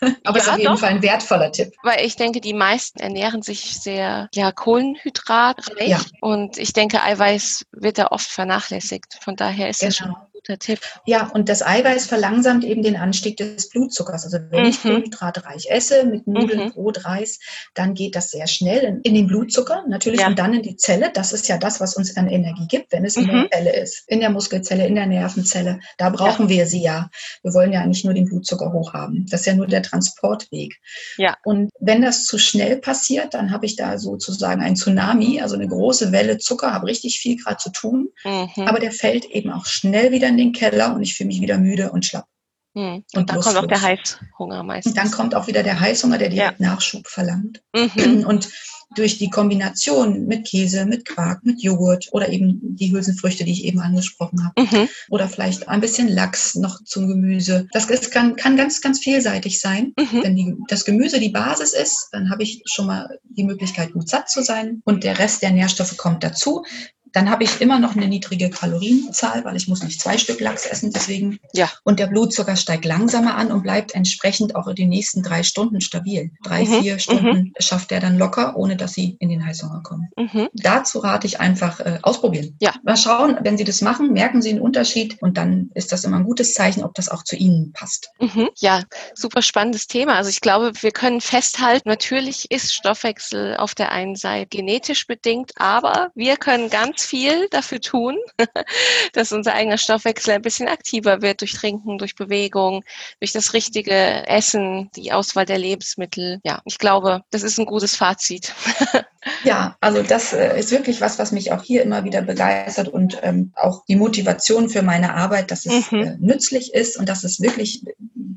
[0.24, 0.80] aber es ja, ist auf jeden doch.
[0.80, 1.74] Fall ein wertvoller Tipp.
[1.82, 6.00] Weil ich denke, die meisten ernähren sich sehr ja, kohlenhydratreich ja.
[6.20, 9.18] und ich denke, Eiweiß wird da oft vernachlässigt.
[9.20, 10.14] Von daher ist es genau.
[10.14, 10.80] schon guter Tipp.
[11.06, 14.24] Ja, und das Eiweiß verlangsamt eben den Anstieg des Blutzuckers.
[14.24, 14.68] Also wenn mhm.
[14.68, 16.72] ich kohlenhydratreich esse mit Nudeln, mhm.
[16.72, 17.38] Brot, Reis,
[17.74, 20.26] dann geht das sehr schnell in, in den Blutzucker natürlich ja.
[20.26, 21.10] und dann in die Zelle.
[21.12, 23.30] Das ist ja das, was uns dann Energie gibt, wenn es in mhm.
[23.30, 24.04] der Zelle ist.
[24.08, 25.80] In der Muskelzelle, in der Nervenzelle.
[25.98, 26.56] Da brauchen ja.
[26.56, 27.10] wir sie ja.
[27.42, 29.26] Wir wollen ja nicht nur den Blutzucker hoch haben.
[29.30, 30.80] Das ist ja nur der Transportweg.
[31.16, 31.36] Ja.
[31.44, 35.68] Und wenn das zu schnell passiert, dann habe ich da sozusagen ein Tsunami, also eine
[35.68, 38.08] große Welle Zucker, habe richtig viel gerade zu tun.
[38.24, 38.66] Mhm.
[38.66, 41.58] Aber der fällt eben auch schnell wieder in den Keller und ich fühle mich wieder
[41.58, 42.26] müde und schlapp.
[42.74, 43.04] Hm.
[43.14, 44.92] Und, und dann kommt auch der Heißhunger meistens.
[44.92, 46.66] Und dann kommt auch wieder der Heißhunger, der direkt ja.
[46.66, 47.62] Nachschub verlangt.
[47.74, 48.24] Mhm.
[48.26, 48.48] Und
[48.94, 53.64] durch die Kombination mit Käse, mit Quark, mit Joghurt oder eben die Hülsenfrüchte, die ich
[53.64, 54.62] eben angesprochen habe.
[54.62, 54.88] Mhm.
[55.08, 57.68] Oder vielleicht ein bisschen Lachs noch zum Gemüse.
[57.72, 59.92] Das ist, kann, kann ganz, ganz vielseitig sein.
[59.98, 60.22] Mhm.
[60.22, 64.08] Wenn die, das Gemüse die Basis ist, dann habe ich schon mal die Möglichkeit, gut
[64.08, 64.82] satt zu sein.
[64.84, 66.64] Und der Rest der Nährstoffe kommt dazu.
[67.12, 70.66] Dann habe ich immer noch eine niedrige Kalorienzahl, weil ich muss nicht zwei Stück Lachs
[70.66, 71.38] essen, deswegen.
[71.52, 71.70] Ja.
[71.84, 75.80] Und der Blutzucker steigt langsamer an und bleibt entsprechend auch in den nächsten drei Stunden
[75.80, 76.30] stabil.
[76.42, 76.80] Drei, mhm.
[76.80, 77.52] vier Stunden mhm.
[77.58, 80.10] schafft er dann locker, ohne dass sie in den Heißhunger kommen.
[80.16, 80.48] Mhm.
[80.54, 82.56] Dazu rate ich einfach äh, ausprobieren.
[82.60, 82.74] Ja.
[82.82, 86.16] Mal schauen, wenn Sie das machen, merken Sie einen Unterschied und dann ist das immer
[86.16, 88.10] ein gutes Zeichen, ob das auch zu Ihnen passt.
[88.20, 88.48] Mhm.
[88.58, 88.82] Ja,
[89.14, 90.14] super spannendes Thema.
[90.14, 95.52] Also ich glaube, wir können festhalten, natürlich ist Stoffwechsel auf der einen Seite genetisch bedingt,
[95.56, 98.16] aber wir können ganz viel dafür tun,
[99.12, 102.84] dass unser eigener Stoffwechsel ein bisschen aktiver wird durch Trinken, durch Bewegung,
[103.20, 106.40] durch das richtige Essen, die Auswahl der Lebensmittel.
[106.44, 108.54] Ja, ich glaube, das ist ein gutes Fazit.
[109.44, 113.18] Ja, also das äh, ist wirklich was, was mich auch hier immer wieder begeistert und
[113.22, 115.98] ähm, auch die Motivation für meine Arbeit, dass es mhm.
[116.00, 117.84] äh, nützlich ist und dass es wirklich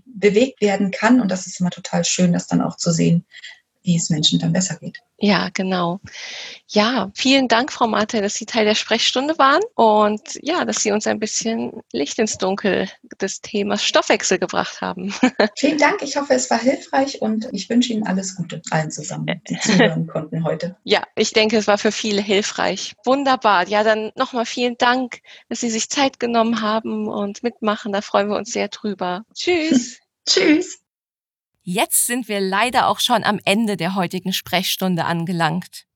[0.06, 1.22] bewegt werden kann.
[1.22, 3.26] Und das ist immer total schön, das dann auch zu sehen,
[3.86, 5.00] wie es Menschen dann besser geht.
[5.18, 6.02] Ja, genau.
[6.68, 10.92] Ja, vielen Dank, Frau Marte, dass Sie Teil der Sprechstunde waren und ja, dass Sie
[10.92, 12.90] uns ein bisschen Licht ins Dunkel
[13.22, 15.14] des Themas Stoffwechsel gebracht haben.
[15.58, 16.02] Vielen Dank.
[16.02, 20.08] Ich hoffe, es war hilfreich und ich wünsche Ihnen alles Gute, allen zusammen, die zuhören
[20.08, 20.76] konnten heute.
[20.84, 22.96] Ja, ich denke, es war für viele hilfreich.
[23.06, 23.68] Wunderbar.
[23.70, 27.94] Ja, dann nochmal vielen Dank, dass Sie sich Zeit genommen haben und mitmachen.
[27.94, 29.24] Da freuen wir uns sehr drüber.
[29.34, 30.00] Tschüss.
[30.28, 30.85] Tschüss.
[31.68, 35.88] Jetzt sind wir leider auch schon am Ende der heutigen Sprechstunde angelangt.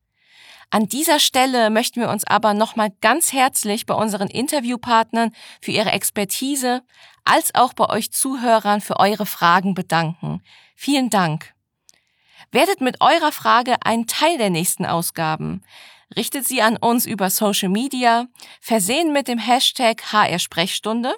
[0.72, 5.32] An dieser Stelle möchten wir uns aber nochmal ganz herzlich bei unseren Interviewpartnern
[5.62, 6.82] für ihre Expertise
[7.24, 10.42] als auch bei euch Zuhörern für eure Fragen bedanken.
[10.76, 11.54] Vielen Dank.
[12.52, 15.62] Werdet mit eurer Frage ein Teil der nächsten Ausgaben.
[16.18, 18.26] Richtet sie an uns über Social Media,
[18.60, 21.14] versehen mit dem Hashtag HR Sprechstunde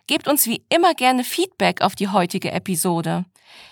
[0.06, 3.26] Gebt uns wie immer gerne Feedback auf die heutige Episode.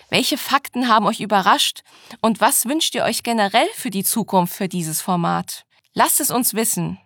[0.09, 1.81] Welche Fakten haben euch überrascht
[2.21, 5.65] und was wünscht ihr euch generell für die Zukunft für dieses Format?
[5.95, 6.99] Lasst es uns wissen.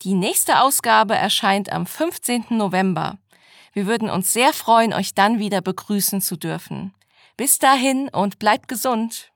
[0.00, 2.46] Die nächste Ausgabe erscheint am 15.
[2.48, 3.18] November.
[3.74, 6.94] Wir würden uns sehr freuen, euch dann wieder begrüßen zu dürfen.
[7.38, 9.30] Bis dahin und bleibt gesund.